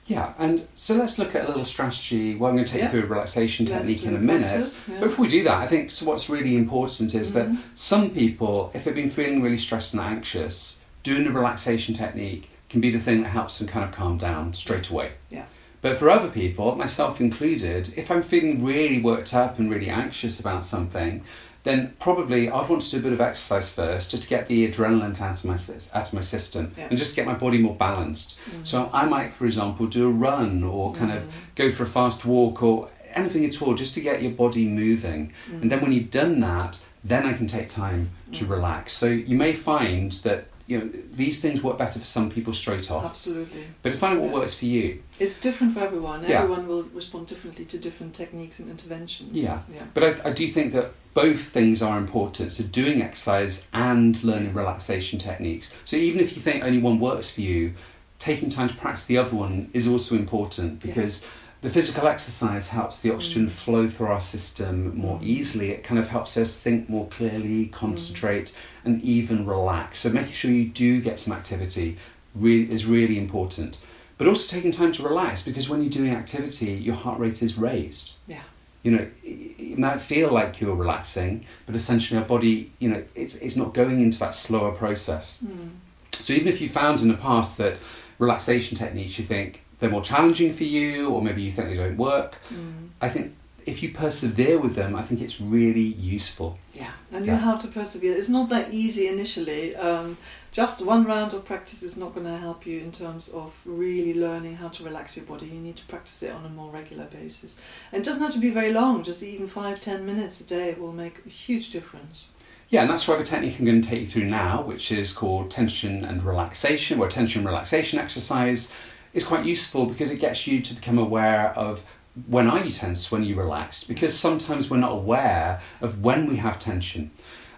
Yeah, 0.10 0.34
and 0.40 0.68
so 0.74 0.96
let's 0.96 1.20
look 1.20 1.36
at 1.36 1.46
a 1.46 1.48
little 1.48 1.66
strategy. 1.66 2.36
Well, 2.36 2.50
I'm 2.50 2.56
going 2.56 2.66
to 2.66 2.72
take 2.72 2.82
Yeah. 2.82 2.88
you 2.88 2.92
through 2.92 3.04
a 3.04 3.06
relaxation 3.06 3.68
Let's 3.68 3.88
technique 3.88 4.04
in 4.06 4.16
a 4.16 4.20
minute. 4.20 4.50
practice, 4.50 4.82
yeah. 4.88 5.00
But 5.00 5.10
before 5.10 5.24
we 5.26 5.30
do 5.30 5.44
that, 5.44 5.58
I 5.58 5.68
think 5.68 5.92
so 5.92 6.06
what's 6.08 6.30
really 6.30 6.56
important 6.58 7.14
is 7.14 7.34
that 7.34 7.48
Mhm. 7.48 7.58
some 7.76 8.10
people, 8.10 8.72
if 8.74 8.84
they've 8.84 8.96
been 8.96 9.12
feeling 9.12 9.44
really 9.44 9.60
stressed 9.60 9.94
and 9.94 10.02
anxious, 10.02 10.80
doing 11.04 11.28
a 11.28 11.32
relaxation 11.32 11.94
technique 11.94 12.50
can 12.70 12.82
be 12.82 12.90
the 12.90 13.00
thing 13.00 13.22
that 13.22 13.30
helps 13.30 13.60
them 13.60 13.68
kind 13.68 13.86
of 13.86 13.92
calm 13.92 14.18
down 14.18 14.54
straight 14.56 14.90
away. 14.90 15.12
Yeah. 15.30 15.44
But 15.82 15.98
for 15.98 16.10
other 16.10 16.28
people, 16.28 16.76
myself 16.76 17.22
included, 17.22 17.94
if 17.96 18.10
I'm 18.12 18.22
feeling 18.24 18.66
really 18.66 19.00
worked 19.00 19.34
up 19.36 19.60
and 19.60 19.70
really 19.72 19.90
anxious 19.90 20.40
about 20.40 20.66
something, 20.66 21.22
then 21.70 21.94
probably 22.00 22.50
I'd 22.50 22.68
want 22.68 22.82
to 22.82 22.90
do 22.92 22.98
a 22.98 23.02
bit 23.02 23.14
of 23.14 23.22
exercise 23.22 23.70
first 23.70 24.10
just 24.12 24.24
to 24.24 24.30
get 24.30 24.48
the 24.48 24.70
adrenaline 24.70 25.20
out 25.22 25.40
of 25.40 25.46
my, 25.46 25.54
out 25.94 26.08
of 26.08 26.14
my 26.14 26.22
system 26.22 26.74
Yeah. 26.78 26.88
and 26.90 26.98
just 26.98 27.16
get 27.16 27.26
my 27.28 27.36
body 27.36 27.60
more 27.60 27.76
balanced. 27.76 28.40
So 28.64 28.90
I 28.92 29.06
might, 29.06 29.32
for 29.32 29.46
example, 29.46 29.86
do 29.86 30.08
a 30.08 30.12
run 30.12 30.64
or 30.64 30.94
kind 30.96 31.12
of 31.12 31.24
Mhm. 31.24 31.30
go 31.56 31.72
for 31.72 31.84
a 31.84 31.88
fast 31.88 32.26
walk 32.26 32.64
or 32.64 32.90
anything 33.14 33.46
at 33.46 33.62
all 33.62 33.74
just 33.76 33.94
to 33.96 34.02
get 34.02 34.22
your 34.24 34.32
body 34.32 34.66
moving. 34.68 35.32
And 35.62 35.72
then 35.72 35.82
when 35.82 35.92
you've 35.92 36.12
done 36.12 36.40
that, 36.42 36.80
then 37.04 37.26
I 37.26 37.34
can 37.34 37.48
take 37.48 37.70
time 37.70 38.10
to 38.34 38.46
Mhm. 38.46 38.50
relax. 38.50 38.94
So 38.94 39.08
you 39.08 39.38
may 39.38 39.54
find 39.54 40.12
that 40.24 40.48
you 40.68 40.78
know 40.78 40.90
these 41.14 41.42
things 41.42 41.64
work 41.64 41.80
better 41.80 41.98
for 41.98 42.06
some 42.06 42.30
people 42.30 42.54
straight 42.54 42.92
off. 42.92 43.04
Absolutely. 43.04 43.64
But 43.82 43.96
find 43.96 44.14
out 44.14 44.22
what 44.22 44.30
Yeah. 44.30 44.40
works 44.40 44.56
for 44.56 44.66
you. 44.66 45.02
It's 45.20 45.38
different 45.40 45.74
for 45.74 45.80
everyone. 45.80 46.22
Yeah. 46.28 46.44
Everyone 46.44 46.68
will 46.68 46.84
respond 46.94 47.26
differently 47.26 47.66
to 47.66 47.80
different 47.80 48.14
techniques 48.14 48.60
and 48.60 48.70
interventions. 48.70 49.32
Yeah. 49.36 49.62
Yeah. 49.74 49.82
But 49.96 50.04
I, 50.04 50.30
I 50.30 50.32
do 50.34 50.48
think 50.48 50.74
that 50.74 50.92
both 51.16 51.40
things 51.40 51.82
are 51.82 51.98
important. 51.98 52.54
So 52.54 52.64
doing 52.66 53.02
exercise 53.02 53.66
and 53.74 54.24
learning 54.24 54.54
relaxation 54.54 55.18
techniques. 55.18 55.72
So 55.86 55.98
even 55.98 56.22
if 56.22 56.36
you 56.36 56.42
think 56.42 56.64
only 56.64 56.78
one 56.78 57.00
works 57.00 57.32
for 57.32 57.42
you, 57.42 57.74
taking 58.20 58.52
time 58.52 58.68
to 58.70 58.76
practice 58.76 59.06
the 59.06 59.18
other 59.18 59.36
one 59.36 59.70
is 59.74 59.88
also 59.88 60.14
important 60.16 60.82
because 60.82 61.24
yeah. 61.24 61.30
The 61.62 61.70
physical 61.70 62.08
exercise 62.08 62.70
helps 62.70 63.02
the 63.02 63.14
oxygen 63.14 63.48
mm. 63.48 63.50
flow 63.50 63.90
through 63.90 64.08
our 64.08 64.22
system 64.22 64.98
more 64.98 65.20
mm. 65.20 65.24
easily. 65.24 65.72
It 65.72 65.84
kind 65.84 66.00
of 66.00 66.08
helps 66.08 66.38
us 66.38 66.58
think 66.58 66.90
more 66.90 67.08
clearly, 67.08 67.68
concentrate, 67.68 68.48
mm. 68.48 68.56
and 68.86 69.02
even 69.04 69.46
relax. 69.46 70.00
So 70.00 70.10
making 70.10 70.34
sure 70.34 70.52
you 70.52 70.66
do 70.66 71.02
get 71.02 71.20
some 71.20 71.34
activity 71.34 71.98
really 72.36 72.72
is 72.72 72.86
really 72.86 73.18
important. 73.18 73.80
But 74.18 74.28
also 74.28 74.54
taking 74.54 74.72
time 74.72 74.92
to 74.94 75.04
relax 75.04 75.44
because 75.44 75.70
when 75.70 75.82
you're 75.82 75.90
doing 75.90 76.14
activity, 76.14 76.74
your 76.74 76.96
heart 76.96 77.20
rate 77.20 77.42
is 77.42 77.58
raised. 77.58 78.14
Yeah 78.28 78.42
you 78.84 78.92
know, 78.92 79.08
it 79.24 79.78
might 79.78 80.02
feel 80.02 80.32
like 80.32 80.62
you're 80.62 80.76
relaxing, 80.76 81.46
but 81.66 81.76
essentially 81.76 82.18
our 82.18 82.26
body, 82.26 82.72
you 82.80 82.90
know, 82.90 83.04
it's, 83.14 83.36
it's 83.36 83.58
not 83.58 83.74
going 83.74 84.00
into 84.00 84.18
that 84.20 84.34
slower 84.34 84.72
process. 84.72 85.44
Mm. 85.46 85.72
So 86.14 86.34
even 86.34 86.48
if 86.48 86.62
you 86.62 86.70
found 86.70 87.02
in 87.02 87.10
the 87.10 87.18
past 87.18 87.58
that 87.58 87.78
relaxation 88.20 88.78
techniques 88.78 89.18
you 89.18 89.26
think 89.26 89.62
they're 89.80 89.90
more 89.90 90.04
challenging 90.04 90.54
for 90.54 90.66
you, 90.66 91.10
or 91.10 91.22
maybe 91.22 91.42
you 91.42 91.52
think 91.52 91.70
they 91.70 91.78
don't 91.78 91.98
work, 91.98 92.38
mm. 92.54 92.90
I 93.02 93.10
think 93.10 93.36
if 93.66 93.84
you 93.84 93.94
persevere 93.94 94.58
with 94.60 94.76
them, 94.76 94.96
I 94.96 95.04
think 95.04 95.22
it's 95.22 95.40
really 95.40 95.82
useful. 95.82 96.58
Yeah, 96.74 96.92
and 97.12 97.26
you 97.26 97.32
yeah. 97.32 97.38
have 97.38 97.60
to 97.60 97.68
persevere. 97.68 98.18
It's 98.18 98.30
not 98.30 98.50
that 98.50 98.74
easy 98.74 99.08
initially. 99.08 99.76
Um, 99.76 100.18
just 100.52 100.82
one 100.82 101.06
round 101.06 101.34
of 101.34 101.46
practice 101.46 101.84
is 101.84 101.96
not 101.96 102.14
going 102.16 102.26
to 102.26 102.38
help 102.38 102.66
you 102.66 102.80
in 102.80 102.92
terms 102.92 103.30
of 103.30 103.56
really 103.66 104.16
learning 104.16 104.56
how 104.56 104.70
to 104.70 104.84
relax 104.84 105.16
your 105.16 105.26
body. 105.26 105.46
You 105.46 105.60
need 105.60 105.76
to 105.78 105.86
practice 105.86 106.24
it 106.24 106.32
on 106.32 106.46
a 106.46 106.50
more 106.50 106.72
regular 106.72 107.06
basis. 107.06 107.56
And 107.92 108.02
it 108.02 108.06
doesn't 108.06 108.24
have 108.24 108.34
to 108.34 108.40
be 108.40 108.50
very 108.50 108.74
long, 108.74 109.04
just 109.04 109.22
even 109.22 109.48
five, 109.48 109.80
ten 109.80 110.06
minutes 110.06 110.42
a 110.42 110.44
day 110.44 110.74
will 110.74 110.94
make 110.94 111.20
a 111.26 111.30
huge 111.30 111.70
difference. 111.70 112.30
Yeah, 112.70 112.82
and 112.82 112.90
that's 112.90 113.08
why 113.08 113.18
the 113.18 113.24
technique 113.24 113.58
I'm 113.60 113.66
going 113.66 113.82
to 113.82 113.90
take 113.90 114.02
you 114.02 114.08
through 114.08 114.26
now, 114.26 114.62
which 114.62 114.92
is 114.92 115.12
called 115.12 115.50
tension 115.50 116.06
and 116.06 116.24
relaxation, 116.24 117.00
or 117.00 117.08
tension 117.08 117.44
relaxation 117.44 118.00
exercise, 118.00 118.74
is 119.14 119.24
quite 119.24 119.46
useful 119.46 119.86
because 119.86 120.12
it 120.12 120.20
gets 120.20 120.46
you 120.48 120.62
to 120.62 120.74
become 120.74 120.98
aware 120.98 121.54
of 121.58 121.84
when 122.28 122.50
are 122.50 122.64
you 122.64 122.72
tense, 122.72 123.12
when 123.12 123.22
are 123.22 123.26
you 123.26 123.36
relaxed, 123.36 123.88
because 123.88 124.18
sometimes 124.18 124.70
we're 124.70 124.78
not 124.78 124.92
aware 124.92 125.62
of 125.82 126.02
when 126.02 126.28
we 126.28 126.36
have 126.38 126.60
tension. 126.60 127.12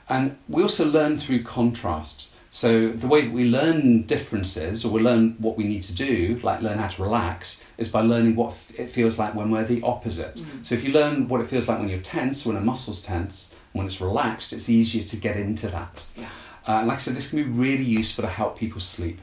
And 0.10 0.38
we 0.48 0.62
also 0.62 0.86
learn 0.86 1.18
through 1.18 1.44
contrast. 1.44 2.34
So 2.50 2.90
the 2.90 3.08
way 3.08 3.22
that 3.22 3.32
we 3.32 3.46
learn 3.46 4.04
differences, 4.04 4.84
or 4.84 4.92
we 4.92 5.02
learn 5.02 5.36
what 5.40 5.56
we 5.56 5.64
need 5.64 5.84
to 5.84 5.94
do, 5.94 6.38
like 6.44 6.62
learn 6.62 6.80
how 6.80 6.90
to 6.90 7.02
relax, 7.02 7.64
is 7.78 7.88
by 7.88 8.02
learning 8.02 8.36
what 8.36 8.54
it 8.78 8.90
feels 8.90 9.18
like 9.18 9.36
when 9.36 9.52
we're 9.52 9.64
the 9.64 9.82
opposite. 9.84 10.36
Mm-hmm. 10.36 10.64
So 10.64 10.76
if 10.76 10.84
you 10.84 10.92
learn 10.92 11.30
what 11.30 11.40
it 11.40 11.48
feels 11.48 11.70
like 11.70 11.80
when 11.80 11.88
you're 11.88 12.02
tense, 12.02 12.46
when 12.46 12.58
a 12.58 12.62
muscle's 12.62 13.02
tense, 13.02 13.56
when 13.72 13.88
it's 13.88 14.02
relaxed, 14.02 14.52
it's 14.52 14.70
easier 14.70 15.06
to 15.06 15.16
get 15.16 15.38
into 15.38 15.70
that. 15.70 16.06
Yeah. 16.18 16.28
Uh, 16.68 16.72
and 16.80 16.88
like 16.90 16.98
I 16.98 17.02
said, 17.02 17.16
this 17.16 17.30
can 17.30 17.38
be 17.38 17.50
really 17.50 17.86
useful 17.86 18.24
to 18.24 18.30
help 18.30 18.58
people 18.58 18.82
sleep. 18.82 19.20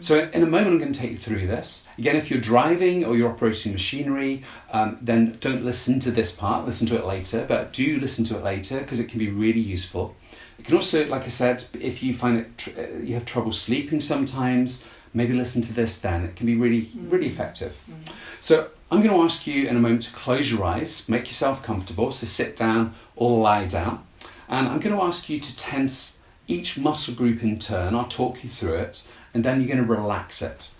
So 0.00 0.28
in 0.32 0.42
a 0.42 0.46
moment, 0.46 0.68
I'm 0.68 0.78
going 0.78 0.92
to 0.92 1.00
take 1.00 1.10
you 1.10 1.18
through 1.18 1.46
this. 1.46 1.86
Again, 1.98 2.16
if 2.16 2.30
you're 2.30 2.40
driving 2.40 3.04
or 3.04 3.16
you're 3.16 3.30
operating 3.30 3.72
machinery, 3.72 4.42
um, 4.72 4.98
then 5.00 5.36
don't 5.40 5.64
listen 5.64 6.00
to 6.00 6.10
this 6.10 6.32
part. 6.32 6.66
Listen 6.66 6.86
to 6.88 6.96
it 6.96 7.04
later, 7.04 7.44
but 7.46 7.72
do 7.72 7.98
listen 8.00 8.24
to 8.26 8.36
it 8.36 8.44
later 8.44 8.78
because 8.80 9.00
it 9.00 9.08
can 9.08 9.18
be 9.18 9.30
really 9.30 9.60
useful. 9.60 10.16
It 10.58 10.64
can 10.64 10.74
also, 10.74 11.06
like 11.06 11.22
I 11.22 11.28
said, 11.28 11.64
if 11.74 12.02
you 12.02 12.14
find 12.14 12.38
it 12.38 12.58
tr- 12.58 12.70
uh, 12.78 12.98
you 13.02 13.14
have 13.14 13.24
trouble 13.24 13.52
sleeping 13.52 14.00
sometimes, 14.00 14.84
maybe 15.14 15.34
listen 15.34 15.62
to 15.62 15.72
this 15.72 16.00
then. 16.00 16.24
It 16.24 16.36
can 16.36 16.46
be 16.46 16.56
really, 16.56 16.90
really 17.08 17.26
effective. 17.26 17.78
Mm. 17.90 18.12
So 18.40 18.68
I'm 18.90 19.02
going 19.02 19.14
to 19.14 19.22
ask 19.22 19.46
you 19.46 19.68
in 19.68 19.76
a 19.76 19.80
moment 19.80 20.04
to 20.04 20.12
close 20.12 20.50
your 20.50 20.64
eyes, 20.64 21.08
make 21.08 21.26
yourself 21.26 21.62
comfortable. 21.62 22.12
So 22.12 22.26
sit 22.26 22.56
down 22.56 22.94
or 23.16 23.38
lie 23.38 23.66
down. 23.66 24.04
And 24.48 24.68
I'm 24.68 24.80
going 24.80 24.96
to 24.96 25.02
ask 25.02 25.28
you 25.28 25.38
to 25.40 25.56
tense 25.56 26.18
each 26.50 26.76
muscle 26.76 27.14
group 27.14 27.42
in 27.42 27.58
turn. 27.58 27.94
I'll 27.94 28.08
talk 28.08 28.42
you 28.42 28.50
through 28.50 28.74
it, 28.74 29.06
and 29.34 29.44
then 29.44 29.60
you're 29.60 29.74
going 29.74 29.86
to 29.86 29.94
relax 29.94 30.42
it. 30.42 30.70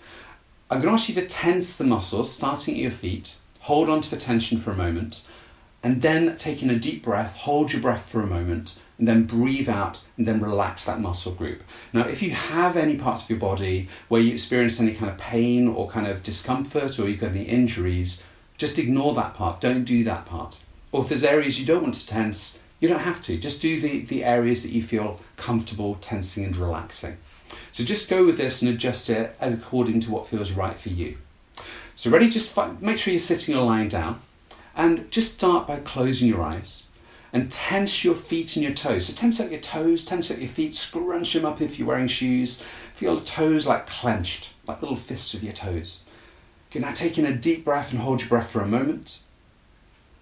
I'm 0.69 0.81
going 0.81 0.95
to 0.95 1.01
ask 1.01 1.09
you 1.09 1.15
to 1.15 1.27
tense 1.27 1.77
the 1.77 1.83
muscles, 1.83 2.31
starting 2.31 2.75
at 2.75 2.81
your 2.81 2.91
feet. 2.91 3.35
Hold 3.59 3.89
on 3.89 4.01
to 4.01 4.09
the 4.09 4.17
tension 4.17 4.57
for 4.57 4.71
a 4.71 4.75
moment, 4.75 5.21
and 5.83 6.01
then 6.01 6.35
taking 6.37 6.69
a 6.69 6.79
deep 6.79 7.03
breath, 7.03 7.35
hold 7.35 7.71
your 7.71 7.81
breath 7.81 8.09
for 8.09 8.21
a 8.21 8.27
moment, 8.27 8.77
and 8.97 9.07
then 9.07 9.23
breathe 9.23 9.69
out, 9.69 10.01
and 10.17 10.27
then 10.27 10.39
relax 10.39 10.85
that 10.85 11.01
muscle 11.01 11.33
group. 11.33 11.63
Now, 11.91 12.07
if 12.07 12.21
you 12.21 12.31
have 12.31 12.77
any 12.77 12.97
parts 12.97 13.23
of 13.23 13.29
your 13.29 13.39
body 13.39 13.87
where 14.07 14.21
you 14.21 14.33
experience 14.33 14.79
any 14.79 14.93
kind 14.93 15.11
of 15.11 15.17
pain 15.17 15.67
or 15.67 15.89
kind 15.89 16.07
of 16.07 16.23
discomfort, 16.23 16.99
or 16.99 17.09
you've 17.09 17.19
got 17.19 17.31
any 17.31 17.43
injuries, 17.43 18.23
just 18.57 18.77
ignore 18.77 19.15
that 19.15 19.33
part. 19.33 19.59
Don't 19.59 19.85
do 19.85 20.03
that 20.03 20.25
part. 20.25 20.59
Or 20.91 21.03
if 21.03 21.09
there's 21.09 21.23
areas 21.23 21.59
you 21.59 21.65
don't 21.65 21.81
want 21.81 21.95
to 21.95 22.07
tense, 22.07 22.59
you 22.81 22.89
don't 22.89 22.99
have 22.99 23.21
to. 23.21 23.37
Just 23.37 23.61
do 23.61 23.79
the, 23.79 24.01
the 24.01 24.25
areas 24.25 24.63
that 24.63 24.71
you 24.71 24.83
feel 24.83 25.19
comfortable 25.37 25.95
tensing 26.01 26.43
and 26.43 26.57
relaxing. 26.57 27.15
So 27.71 27.85
just 27.85 28.09
go 28.09 28.25
with 28.25 28.37
this 28.37 28.61
and 28.61 28.73
adjust 28.73 29.09
it 29.09 29.35
according 29.39 30.01
to 30.01 30.11
what 30.11 30.27
feels 30.27 30.51
right 30.51 30.77
for 30.77 30.89
you. 30.89 31.17
So 31.95 32.09
ready? 32.09 32.29
Just 32.29 32.57
make 32.81 32.97
sure 32.97 33.13
you're 33.13 33.19
sitting 33.19 33.55
or 33.55 33.63
lying 33.63 33.87
down. 33.87 34.19
And 34.75 35.09
just 35.11 35.35
start 35.35 35.67
by 35.67 35.77
closing 35.77 36.27
your 36.27 36.41
eyes 36.41 36.83
and 37.33 37.51
tense 37.51 38.03
your 38.03 38.15
feet 38.15 38.55
and 38.55 38.63
your 38.63 38.73
toes. 38.73 39.05
So 39.05 39.13
tense 39.13 39.39
out 39.39 39.51
your 39.51 39.59
toes, 39.59 40.03
tense 40.03 40.31
out 40.31 40.39
your 40.39 40.49
feet, 40.49 40.75
scrunch 40.75 41.33
them 41.33 41.45
up 41.45 41.61
if 41.61 41.77
you're 41.77 41.87
wearing 41.87 42.07
shoes. 42.07 42.63
Feel 42.95 43.17
the 43.17 43.25
toes 43.25 43.67
like 43.67 43.85
clenched, 43.85 44.49
like 44.67 44.81
little 44.81 44.97
fists 44.97 45.33
of 45.33 45.43
your 45.43 45.53
toes. 45.53 46.01
Okay, 46.69 46.79
now 46.79 46.93
take 46.93 47.17
in 47.17 47.25
a 47.25 47.35
deep 47.35 47.63
breath 47.63 47.91
and 47.91 48.01
hold 48.01 48.21
your 48.21 48.29
breath 48.29 48.49
for 48.49 48.61
a 48.61 48.67
moment. 48.67 49.19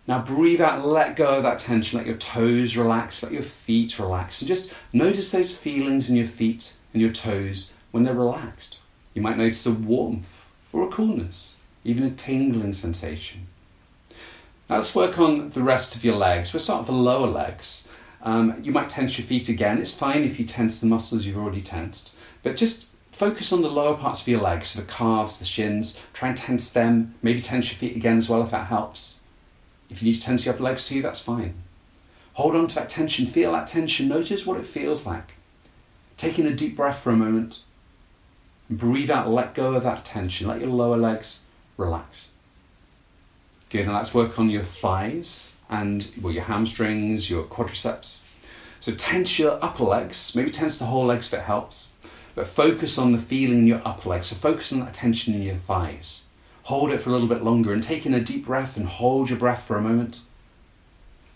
Now 0.10 0.24
breathe 0.24 0.60
out 0.60 0.84
let 0.84 1.16
go 1.16 1.38
of 1.38 1.44
that 1.44 1.60
tension. 1.60 2.00
Let 2.00 2.08
your 2.08 2.18
toes 2.18 2.76
relax, 2.76 3.22
let 3.22 3.32
your 3.32 3.44
feet 3.44 4.00
relax. 4.00 4.42
And 4.42 4.48
just 4.48 4.74
notice 4.92 5.30
those 5.30 5.56
feelings 5.56 6.10
in 6.10 6.16
your 6.16 6.26
feet 6.26 6.74
and 6.94 7.02
your 7.04 7.12
toes 7.12 7.72
when 7.92 8.06
they're 8.06 8.16
relaxed. 8.16 8.80
You 9.14 9.22
might 9.22 9.38
notice 9.38 9.68
a 9.68 9.72
warmth 9.72 10.50
or 10.74 10.88
a 10.88 10.88
coolness, 10.88 11.58
even 11.84 12.06
a 12.06 12.10
tingling 12.10 12.74
sensation. 12.74 13.46
Now 14.68 14.78
let's 14.78 14.96
work 14.96 15.20
on 15.20 15.52
the 15.52 15.62
rest 15.62 15.96
of 15.96 16.04
your 16.04 16.16
legs. 16.16 16.54
We'll 16.54 16.60
start 16.60 16.80
with 16.80 16.88
the 16.88 16.94
lower 16.94 17.28
legs. 17.28 17.88
Um, 18.24 18.62
you 18.64 18.72
might 18.72 18.90
tense 18.90 19.16
your 19.20 19.28
feet 19.28 19.48
again. 19.50 19.78
It's 19.78 19.94
fine 19.94 20.24
if 20.24 20.40
you 20.40 20.46
tense 20.48 20.82
the 20.82 20.88
muscles 20.88 21.24
you've 21.24 21.38
already 21.38 21.62
tensed, 21.62 22.10
but 22.42 22.58
just 22.58 22.88
focus 23.12 23.54
on 23.54 23.62
the 23.62 23.70
lower 23.70 23.96
parts 23.96 24.22
of 24.22 24.28
your 24.28 24.42
legs, 24.42 24.70
so 24.70 24.82
the 24.82 24.88
calves, 24.88 25.38
the 25.38 25.46
shins. 25.46 26.00
Try 26.14 26.30
and 26.30 26.38
tense 26.38 26.72
them. 26.72 27.14
Maybe 27.22 27.42
tense 27.42 27.70
your 27.70 27.78
feet 27.78 27.96
again 27.96 28.18
as 28.18 28.28
well 28.28 28.42
if 28.42 28.50
that 28.50 28.66
helps. 28.66 29.19
If 29.90 30.02
you 30.02 30.08
need 30.08 30.16
to 30.16 30.22
tense 30.22 30.46
your 30.46 30.54
upper 30.54 30.64
legs 30.64 30.88
too, 30.88 31.02
that's 31.02 31.20
fine. 31.20 31.56
Hold 32.34 32.56
on 32.56 32.68
to 32.68 32.76
that 32.76 32.90
tension, 32.90 33.26
feel 33.26 33.52
that 33.54 33.68
tension, 33.68 34.08
notice 34.08 34.46
what 34.46 34.60
it 34.60 34.68
feels 34.68 35.06
like. 35.06 35.34
Taking 36.18 36.46
a 36.46 36.54
deep 36.54 36.76
breath 36.76 37.00
for 37.00 37.12
a 37.12 37.18
moment. 37.18 37.60
Breathe 38.70 39.10
out, 39.10 39.30
let 39.30 39.56
go 39.56 39.74
of 39.74 39.84
that 39.84 40.06
tension. 40.06 40.48
Let 40.48 40.62
your 40.62 40.70
lower 40.70 40.98
legs 40.98 41.42
relax. 41.78 42.28
Good, 43.70 43.88
now 43.88 43.98
let's 43.98 44.14
work 44.14 44.38
on 44.38 44.50
your 44.50 44.64
thighs 44.64 45.52
and 45.70 46.08
well, 46.22 46.34
your 46.34 46.44
hamstrings, 46.44 47.30
your 47.30 47.44
quadriceps. 47.44 48.20
So 48.80 48.94
tense 48.94 49.38
your 49.38 49.64
upper 49.64 49.84
legs, 49.84 50.34
maybe 50.36 50.52
tense 50.52 50.78
the 50.78 50.86
whole 50.86 51.06
legs 51.06 51.28
if 51.28 51.40
it 51.40 51.44
helps, 51.44 51.90
but 52.36 52.48
focus 52.48 52.98
on 52.98 53.12
the 53.12 53.20
feeling 53.20 53.60
in 53.60 53.68
your 53.68 53.82
upper 53.86 54.10
legs. 54.10 54.28
So 54.28 54.36
focus 54.36 54.72
on 54.72 54.80
that 54.80 54.94
tension 54.94 55.34
in 55.34 55.42
your 55.42 55.56
thighs. 55.56 56.24
Hold 56.64 56.92
it 56.92 57.00
for 57.00 57.10
a 57.10 57.14
little 57.14 57.28
bit 57.28 57.44
longer 57.44 57.74
and 57.74 57.82
take 57.82 58.06
in 58.06 58.14
a 58.14 58.20
deep 58.20 58.46
breath 58.46 58.78
and 58.78 58.86
hold 58.86 59.30
your 59.30 59.40
breath 59.40 59.64
for 59.64 59.78
a 59.78 59.82
moment. 59.82 60.22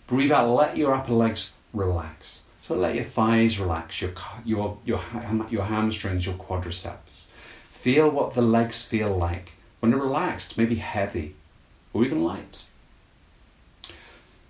Breathe 0.06 0.32
out, 0.32 0.48
let 0.48 0.76
your 0.76 0.94
upper 0.94 1.12
legs 1.12 1.50
relax. 1.72 2.42
So 2.66 2.74
let 2.74 2.94
your 2.94 3.04
thighs 3.04 3.58
relax, 3.58 4.00
your, 4.00 4.12
your, 4.44 4.78
your, 4.84 5.02
your 5.50 5.64
hamstrings, 5.64 6.24
your 6.24 6.36
quadriceps. 6.36 7.24
Feel 7.70 8.10
what 8.10 8.34
the 8.34 8.42
legs 8.42 8.82
feel 8.82 9.14
like 9.14 9.52
when 9.80 9.90
they're 9.90 10.00
relaxed, 10.00 10.56
maybe 10.56 10.76
heavy 10.76 11.34
or 11.92 12.04
even 12.04 12.24
light. 12.24 12.62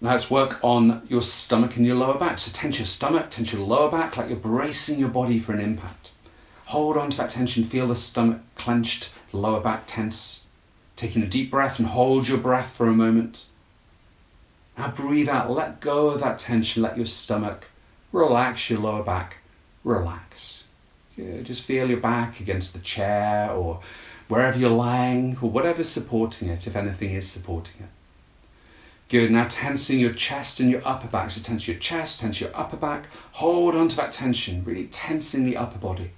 Now 0.01 0.11
let's 0.11 0.31
work 0.31 0.63
on 0.63 1.07
your 1.09 1.23
stomach 1.23 1.77
and 1.77 1.87
your 1.87 1.97
lower 1.97 2.19
back. 2.19 2.39
So 2.39 2.53
tense 2.53 2.79
your 2.79 2.87
stomach, 2.87 3.31
tense 3.31 3.53
your 3.53 3.63
lower 3.63 3.91
back 3.91 4.17
like 4.17 4.29
you're 4.29 4.39
bracing 4.39 4.99
your 4.99 5.09
body 5.09 5.39
for 5.39 5.53
an 5.53 5.61
impact. 5.61 6.13
Hold 6.67 6.97
on 6.97 7.11
to 7.11 7.17
that 7.17 7.31
tension, 7.31 7.65
feel 7.65 7.87
the 7.89 7.97
stomach 7.97 8.41
clenched, 8.55 9.11
lower 9.33 9.61
back 9.61 9.85
tense. 9.87 10.44
Taking 11.05 11.23
a 11.23 11.27
deep 11.27 11.51
breath 11.51 11.79
and 11.81 11.87
hold 11.87 12.27
your 12.27 12.39
breath 12.39 12.71
for 12.71 12.87
a 12.87 12.95
moment. 12.95 13.45
Now 14.79 14.91
breathe 14.91 15.29
out, 15.29 15.51
let 15.51 15.81
go 15.81 16.09
of 16.09 16.21
that 16.21 16.39
tension, 16.39 16.83
let 16.83 16.97
your 16.97 17.05
stomach 17.05 17.67
relax 18.11 18.71
your 18.71 18.79
lower 18.79 19.03
back, 19.03 19.37
relax. 19.85 20.65
Yeah, 21.15 21.43
just 21.43 21.65
feel 21.65 21.91
your 21.91 22.01
back 22.01 22.41
against 22.41 22.73
the 22.73 22.79
chair 22.79 23.51
or 23.51 23.83
wherever 24.29 24.59
you're 24.59 24.71
lying 24.71 25.37
or 25.43 25.51
whatever's 25.51 25.91
supporting 25.91 26.49
it, 26.49 26.67
if 26.67 26.75
anything 26.75 27.11
is 27.11 27.31
supporting 27.31 27.83
it. 27.83 27.91
Good. 29.11 29.31
Now 29.31 29.47
tensing 29.47 29.99
your 29.99 30.15
chest 30.15 30.61
and 30.61 30.71
your 30.71 30.81
upper 30.87 31.09
back. 31.09 31.33
So 31.33 31.43
tense 31.43 31.69
your 31.69 31.77
chest, 31.77 32.21
tense 32.21 32.41
your 32.41 32.51
upper 32.55 32.79
back. 32.79 33.09
Hold 33.33 33.77
on 33.77 33.89
to 33.89 33.97
that 33.97 34.13
tension, 34.13 34.65
really 34.65 34.87
tensing 34.87 35.45
the 35.45 35.59
upper 35.59 35.79
body. 35.79 36.13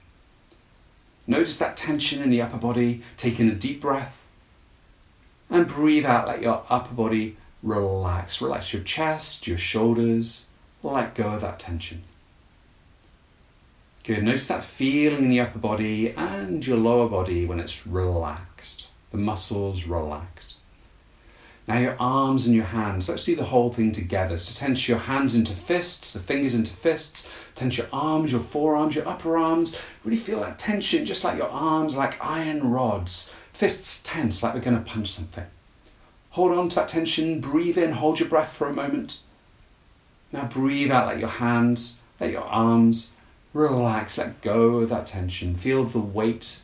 Notice 1.27 1.59
that 1.59 1.77
tension 1.77 2.23
in 2.23 2.31
the 2.31 2.43
upper 2.43 2.59
body. 2.59 3.03
Taking 3.17 3.49
a 3.49 3.55
deep 3.57 3.81
breath 3.81 4.17
and 5.51 5.67
breathe 5.67 6.07
out, 6.07 6.29
let 6.29 6.43
your 6.43 6.65
upper 6.69 6.95
body 6.95 7.37
relax. 7.63 8.41
Relax 8.41 8.73
your 8.73 8.83
chest, 8.83 9.47
your 9.47 9.59
shoulders. 9.59 10.47
Let 10.83 11.15
go 11.15 11.35
of 11.35 11.41
that 11.41 11.59
tension. 11.59 12.03
Good. 14.05 14.23
Notice 14.23 14.47
that 14.47 14.63
feeling 14.63 15.25
in 15.25 15.31
the 15.31 15.41
upper 15.41 15.59
body 15.59 16.13
and 16.13 16.65
your 16.65 16.77
lower 16.77 17.09
body 17.09 17.45
when 17.45 17.59
it's 17.59 17.87
relaxed. 17.87 18.87
The 19.11 19.19
muscles 19.19 19.85
relaxed. 19.85 20.55
Now 21.67 21.79
your 21.79 21.97
arms 21.99 22.47
and 22.47 22.55
your 22.55 22.65
hands, 22.65 23.09
let's 23.09 23.25
do 23.25 23.35
the 23.35 23.43
whole 23.43 23.73
thing 23.73 23.91
together. 23.91 24.39
So 24.39 24.57
tense 24.57 24.87
your 24.87 24.99
hands 24.99 25.35
into 25.35 25.53
fists, 25.53 26.13
the 26.13 26.21
fingers 26.21 26.55
into 26.55 26.73
fists, 26.73 27.29
tense 27.57 27.77
your 27.77 27.89
arms, 27.93 28.31
your 28.31 28.41
forearms, 28.41 28.95
your 28.95 29.09
upper 29.09 29.37
arms. 29.37 29.77
Really 30.05 30.17
feel 30.17 30.41
that 30.41 30.61
tension, 30.61 31.05
just 31.05 31.25
like 31.25 31.39
your 31.39 31.49
arms, 31.49 31.97
like 31.97 32.25
iron 32.25 32.71
rods. 32.71 33.33
Fists 33.57 34.03
tense, 34.05 34.43
like 34.43 34.53
we're 34.53 34.61
going 34.61 34.77
to 34.77 34.83
punch 34.83 35.11
something. 35.11 35.47
Hold 36.29 36.53
on 36.53 36.69
to 36.69 36.75
that 36.77 36.89
tension, 36.89 37.41
breathe 37.41 37.79
in, 37.79 37.91
hold 37.91 38.21
your 38.21 38.29
breath 38.29 38.53
for 38.53 38.69
a 38.69 38.75
moment. 38.75 39.23
Now 40.31 40.45
breathe 40.45 40.91
out, 40.91 41.07
let 41.07 41.21
your 41.21 41.31
hands, 41.31 41.99
let 42.21 42.33
your 42.33 42.43
arms 42.43 43.13
relax, 43.55 44.19
let 44.19 44.43
go 44.43 44.81
of 44.81 44.91
that 44.91 45.07
tension. 45.07 45.57
Feel 45.57 45.85
the 45.85 45.99
weight 45.99 46.59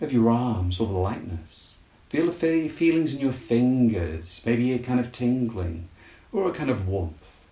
of 0.00 0.12
your 0.12 0.30
arms 0.30 0.78
or 0.78 0.86
the 0.86 0.92
lightness. 0.92 1.74
Feel 2.10 2.30
the 2.30 2.68
feelings 2.68 3.12
in 3.12 3.20
your 3.20 3.32
fingers, 3.32 4.40
maybe 4.46 4.72
a 4.72 4.78
kind 4.78 5.00
of 5.00 5.10
tingling 5.10 5.88
or 6.30 6.48
a 6.48 6.54
kind 6.54 6.70
of 6.70 6.86
warmth. 6.86 7.44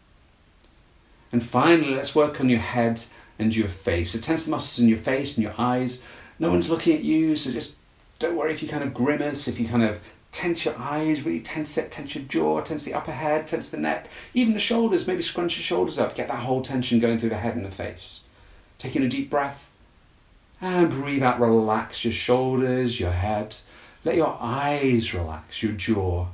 And 1.33 1.43
finally, 1.43 1.97
let's 1.97 2.15
work 2.15 2.41
on 2.41 2.49
your 2.49 2.61
head 2.61 3.03
and 3.41 3.57
your 3.57 3.67
face. 3.67 4.13
So 4.13 4.21
tense 4.21 4.45
the 4.45 4.53
muscles 4.53 4.79
in 4.81 4.89
your 4.89 4.99
face 4.99 5.35
and 5.35 5.43
your 5.43 5.55
eyes. 5.59 6.01
No 6.39 6.53
one's 6.53 6.71
looking 6.71 6.95
at 6.95 7.03
you, 7.03 7.35
so 7.35 7.51
just 7.51 7.75
don't 8.25 8.37
worry 8.37 8.55
if 8.55 8.63
you 8.63 8.69
kind 8.69 8.83
of 8.83 8.95
grimace, 8.95 9.49
if 9.49 9.61
you 9.61 9.69
kind 9.69 9.83
of 9.83 10.01
tense 10.33 10.65
your 10.65 10.75
eyes, 10.79 11.23
really 11.27 11.41
tense 11.41 11.77
it, 11.77 11.91
tense 11.91 12.15
your 12.15 12.25
jaw, 12.25 12.59
tense 12.63 12.85
the 12.85 12.95
upper 12.95 13.13
head, 13.13 13.47
tense 13.47 13.71
the 13.71 13.77
neck, 13.77 14.09
even 14.33 14.55
the 14.55 14.59
shoulders, 14.61 15.07
maybe 15.07 15.23
scrunch 15.23 15.59
your 15.59 15.63
shoulders 15.63 15.99
up, 15.99 16.15
get 16.15 16.29
that 16.29 16.39
whole 16.39 16.63
tension 16.63 17.01
going 17.01 17.19
through 17.19 17.29
the 17.29 17.37
head 17.37 17.55
and 17.55 17.67
the 17.67 17.71
face. 17.71 18.23
Taking 18.79 19.03
a 19.03 19.11
deep 19.11 19.29
breath 19.29 19.69
and 20.63 20.89
breathe 20.91 21.23
out, 21.23 21.39
relax 21.39 22.03
your 22.03 22.15
shoulders, 22.15 22.99
your 22.99 23.13
head. 23.13 23.55
Let 24.05 24.17
your 24.17 24.39
eyes 24.41 25.13
relax, 25.13 25.63
your 25.63 25.73
jaw 25.73 26.27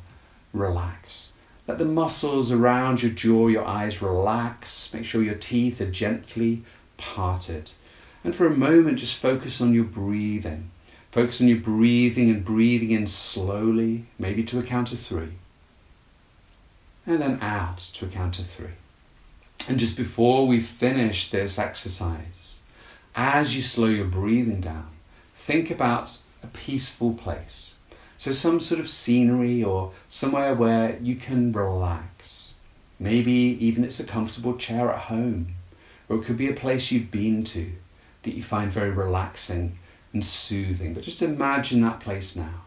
relax. 0.52 1.32
Let 1.66 1.78
the 1.78 1.86
muscles 1.86 2.52
around 2.52 3.02
your 3.02 3.12
jaw, 3.12 3.48
your 3.48 3.64
eyes 3.64 4.00
relax. 4.00 4.94
Make 4.94 5.04
sure 5.04 5.24
your 5.24 5.34
teeth 5.34 5.80
are 5.80 5.90
gently 5.90 6.62
parted. 6.96 7.68
And 8.22 8.32
for 8.32 8.46
a 8.46 8.50
moment, 8.50 9.00
just 9.00 9.16
focus 9.16 9.60
on 9.60 9.74
your 9.74 9.84
breathing. 9.84 10.70
Focus 11.12 11.40
on 11.40 11.48
your 11.48 11.58
breathing 11.58 12.30
and 12.30 12.44
breathing 12.44 12.92
in 12.92 13.06
slowly, 13.06 14.06
maybe 14.16 14.44
to 14.44 14.60
a 14.60 14.62
count 14.62 14.92
of 14.92 15.00
three. 15.00 15.32
And 17.04 17.20
then 17.20 17.40
out 17.42 17.78
to 17.94 18.04
a 18.04 18.08
count 18.08 18.38
of 18.38 18.46
three. 18.46 18.76
And 19.68 19.80
just 19.80 19.96
before 19.96 20.46
we 20.46 20.60
finish 20.60 21.28
this 21.28 21.58
exercise, 21.58 22.58
as 23.16 23.56
you 23.56 23.62
slow 23.62 23.88
your 23.88 24.06
breathing 24.06 24.60
down, 24.60 24.88
think 25.34 25.72
about 25.72 26.16
a 26.44 26.46
peaceful 26.46 27.14
place. 27.14 27.74
So, 28.16 28.30
some 28.30 28.60
sort 28.60 28.80
of 28.80 28.88
scenery 28.88 29.64
or 29.64 29.92
somewhere 30.08 30.54
where 30.54 30.96
you 31.02 31.16
can 31.16 31.52
relax. 31.52 32.54
Maybe 33.00 33.32
even 33.60 33.82
it's 33.82 33.98
a 33.98 34.04
comfortable 34.04 34.56
chair 34.56 34.92
at 34.92 35.00
home, 35.00 35.54
or 36.08 36.18
it 36.18 36.24
could 36.24 36.36
be 36.36 36.48
a 36.48 36.54
place 36.54 36.92
you've 36.92 37.10
been 37.10 37.42
to 37.44 37.72
that 38.22 38.34
you 38.34 38.42
find 38.42 38.70
very 38.70 38.90
relaxing 38.90 39.78
and 40.12 40.24
soothing. 40.24 40.94
But 40.94 41.02
just 41.02 41.22
imagine 41.22 41.80
that 41.82 42.00
place 42.00 42.36
now. 42.36 42.62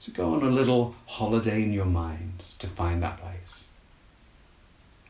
So, 0.00 0.12
go 0.12 0.34
on 0.34 0.42
a 0.42 0.50
little 0.50 0.94
holiday 1.06 1.62
in 1.62 1.72
your 1.72 1.86
mind 1.86 2.44
to 2.58 2.66
find 2.66 3.02
that 3.02 3.18
place. 3.18 3.64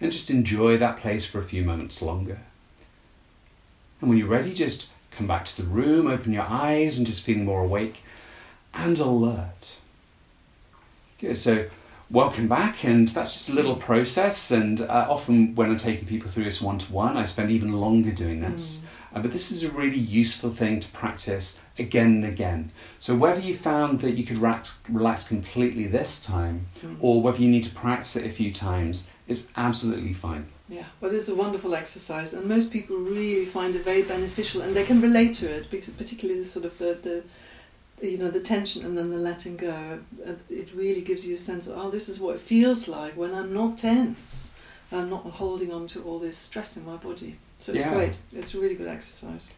And 0.00 0.12
just 0.12 0.30
enjoy 0.30 0.76
that 0.78 0.98
place 0.98 1.26
for 1.26 1.38
a 1.38 1.44
few 1.44 1.64
moments 1.64 2.02
longer. 2.02 2.38
And 4.00 4.10
when 4.10 4.18
you're 4.18 4.28
ready, 4.28 4.52
just 4.52 4.88
come 5.10 5.26
back 5.26 5.44
to 5.46 5.62
the 5.62 5.68
room, 5.68 6.06
open 6.06 6.32
your 6.32 6.44
eyes, 6.44 6.98
and 6.98 7.06
just 7.06 7.24
feeling 7.24 7.44
more 7.44 7.64
awake 7.64 8.02
and 8.74 8.98
alert. 8.98 9.76
Good. 11.18 11.38
So, 11.38 11.68
welcome 12.10 12.48
back, 12.48 12.84
and 12.84 13.08
that's 13.08 13.32
just 13.32 13.48
a 13.48 13.54
little 13.54 13.76
process. 13.76 14.50
And 14.50 14.80
uh, 14.80 15.06
often, 15.08 15.54
when 15.54 15.70
I'm 15.70 15.76
taking 15.76 16.06
people 16.06 16.30
through 16.30 16.44
this 16.44 16.60
one 16.60 16.78
to 16.78 16.92
one, 16.92 17.16
I 17.16 17.24
spend 17.24 17.50
even 17.50 17.72
longer 17.72 18.12
doing 18.12 18.40
this. 18.40 18.78
Mm. 18.78 18.86
Uh, 19.14 19.22
but 19.22 19.32
this 19.32 19.52
is 19.52 19.62
a 19.62 19.70
really 19.70 19.98
useful 19.98 20.50
thing 20.50 20.80
to 20.80 20.88
practice 20.88 21.60
again 21.78 22.06
and 22.16 22.24
again. 22.24 22.72
So, 22.98 23.14
whether 23.14 23.40
you 23.40 23.56
found 23.56 24.00
that 24.00 24.16
you 24.16 24.24
could 24.24 24.38
relax, 24.38 24.76
relax 24.88 25.24
completely 25.24 25.86
this 25.86 26.24
time, 26.24 26.66
mm. 26.82 26.96
or 27.00 27.22
whether 27.22 27.38
you 27.38 27.48
need 27.48 27.62
to 27.62 27.70
practice 27.70 28.16
it 28.16 28.26
a 28.26 28.32
few 28.32 28.52
times, 28.52 29.06
it's 29.28 29.48
absolutely 29.56 30.12
fine. 30.14 30.46
Yeah, 30.68 30.84
but 31.00 31.14
it's 31.14 31.28
a 31.28 31.34
wonderful 31.34 31.74
exercise, 31.74 32.32
and 32.32 32.46
most 32.46 32.72
people 32.72 32.96
really 32.96 33.46
find 33.46 33.76
it 33.76 33.84
very 33.84 34.02
beneficial, 34.02 34.62
and 34.62 34.74
they 34.74 34.84
can 34.84 35.00
relate 35.00 35.34
to 35.34 35.48
it, 35.48 35.70
because 35.70 35.94
particularly 35.94 36.40
the 36.40 36.46
sort 36.46 36.64
of 36.64 36.76
the, 36.78 36.98
the 37.02 37.24
you 38.02 38.18
know 38.18 38.30
the 38.30 38.40
tension 38.40 38.84
and 38.84 38.98
then 38.98 39.10
the 39.10 39.16
letting 39.16 39.56
go. 39.56 40.00
It 40.50 40.74
really 40.74 41.02
gives 41.02 41.24
you 41.24 41.36
a 41.36 41.38
sense 41.38 41.68
of 41.68 41.78
oh, 41.78 41.90
this 41.90 42.08
is 42.08 42.18
what 42.18 42.34
it 42.34 42.40
feels 42.40 42.88
like 42.88 43.16
when 43.16 43.32
I'm 43.32 43.52
not 43.54 43.78
tense. 43.78 44.50
I'm 44.92 45.10
not 45.10 45.22
holding 45.24 45.72
on 45.72 45.86
to 45.88 46.02
all 46.04 46.18
this 46.18 46.36
stress 46.36 46.76
in 46.76 46.84
my 46.84 46.96
body. 46.96 47.36
So 47.58 47.72
it's 47.72 47.84
yeah. 47.84 47.94
great. 47.94 48.16
It's 48.32 48.54
a 48.54 48.60
really 48.60 48.74
good 48.74 48.88
exercise. 48.88 49.48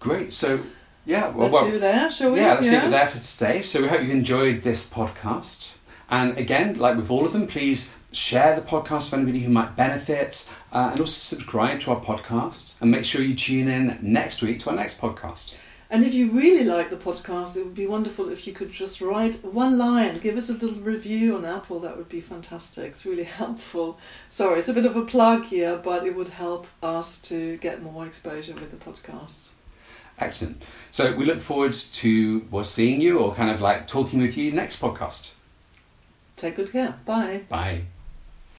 Great. 0.00 0.32
So 0.32 0.62
yeah, 1.04 1.28
well, 1.28 1.44
let's 1.44 1.52
well, 1.54 1.64
leave 1.64 1.74
it 1.74 1.80
there, 1.80 2.10
shall 2.10 2.32
we? 2.32 2.40
Yeah, 2.40 2.54
let's 2.54 2.66
yeah. 2.66 2.74
leave 2.74 2.84
it 2.84 2.90
there 2.90 3.08
for 3.08 3.18
today. 3.18 3.62
So 3.62 3.80
we 3.80 3.88
hope 3.88 4.02
you 4.02 4.10
enjoyed 4.10 4.62
this 4.62 4.88
podcast. 4.88 5.76
And 6.10 6.36
again, 6.36 6.78
like 6.78 6.96
with 6.96 7.10
all 7.10 7.24
of 7.24 7.32
them, 7.32 7.46
please 7.46 7.92
share 8.12 8.56
the 8.56 8.62
podcast 8.62 9.10
with 9.10 9.14
anybody 9.14 9.40
who 9.40 9.50
might 9.50 9.76
benefit, 9.76 10.48
uh, 10.72 10.88
and 10.90 11.00
also 11.00 11.18
subscribe 11.36 11.80
to 11.80 11.92
our 11.92 12.00
podcast. 12.00 12.74
And 12.80 12.90
make 12.90 13.04
sure 13.04 13.22
you 13.22 13.34
tune 13.34 13.68
in 13.68 13.98
next 14.02 14.42
week 14.42 14.60
to 14.60 14.70
our 14.70 14.76
next 14.76 14.98
podcast. 14.98 15.54
And 15.88 16.04
if 16.04 16.14
you 16.14 16.32
really 16.32 16.64
like 16.64 16.90
the 16.90 16.96
podcast, 16.96 17.56
it 17.56 17.64
would 17.64 17.74
be 17.74 17.86
wonderful 17.86 18.28
if 18.28 18.46
you 18.46 18.52
could 18.52 18.72
just 18.72 19.00
write 19.00 19.44
one 19.44 19.78
line, 19.78 20.18
give 20.18 20.36
us 20.36 20.50
a 20.50 20.54
little 20.54 20.80
review 20.80 21.36
on 21.36 21.44
Apple. 21.44 21.78
That 21.80 21.96
would 21.96 22.08
be 22.08 22.20
fantastic. 22.20 22.86
It's 22.86 23.06
really 23.06 23.22
helpful. 23.24 23.98
Sorry, 24.28 24.58
it's 24.58 24.68
a 24.68 24.72
bit 24.72 24.86
of 24.86 24.96
a 24.96 25.04
plug 25.04 25.44
here, 25.44 25.76
but 25.76 26.04
it 26.04 26.14
would 26.14 26.28
help 26.28 26.66
us 26.82 27.20
to 27.22 27.56
get 27.58 27.82
more 27.82 28.04
exposure 28.04 28.54
with 28.54 28.70
the 28.70 28.76
podcasts. 28.76 29.52
Excellent. 30.18 30.62
So 30.90 31.14
we 31.14 31.24
look 31.24 31.40
forward 31.40 31.74
to 31.74 32.46
well, 32.50 32.64
seeing 32.64 33.00
you 33.00 33.18
or 33.18 33.34
kind 33.34 33.50
of 33.50 33.60
like 33.60 33.86
talking 33.86 34.20
with 34.20 34.36
you 34.36 34.50
next 34.50 34.80
podcast. 34.80 35.34
Take 36.36 36.56
good 36.56 36.72
care. 36.72 36.98
Bye. 37.04 37.42
Bye. 37.48 37.84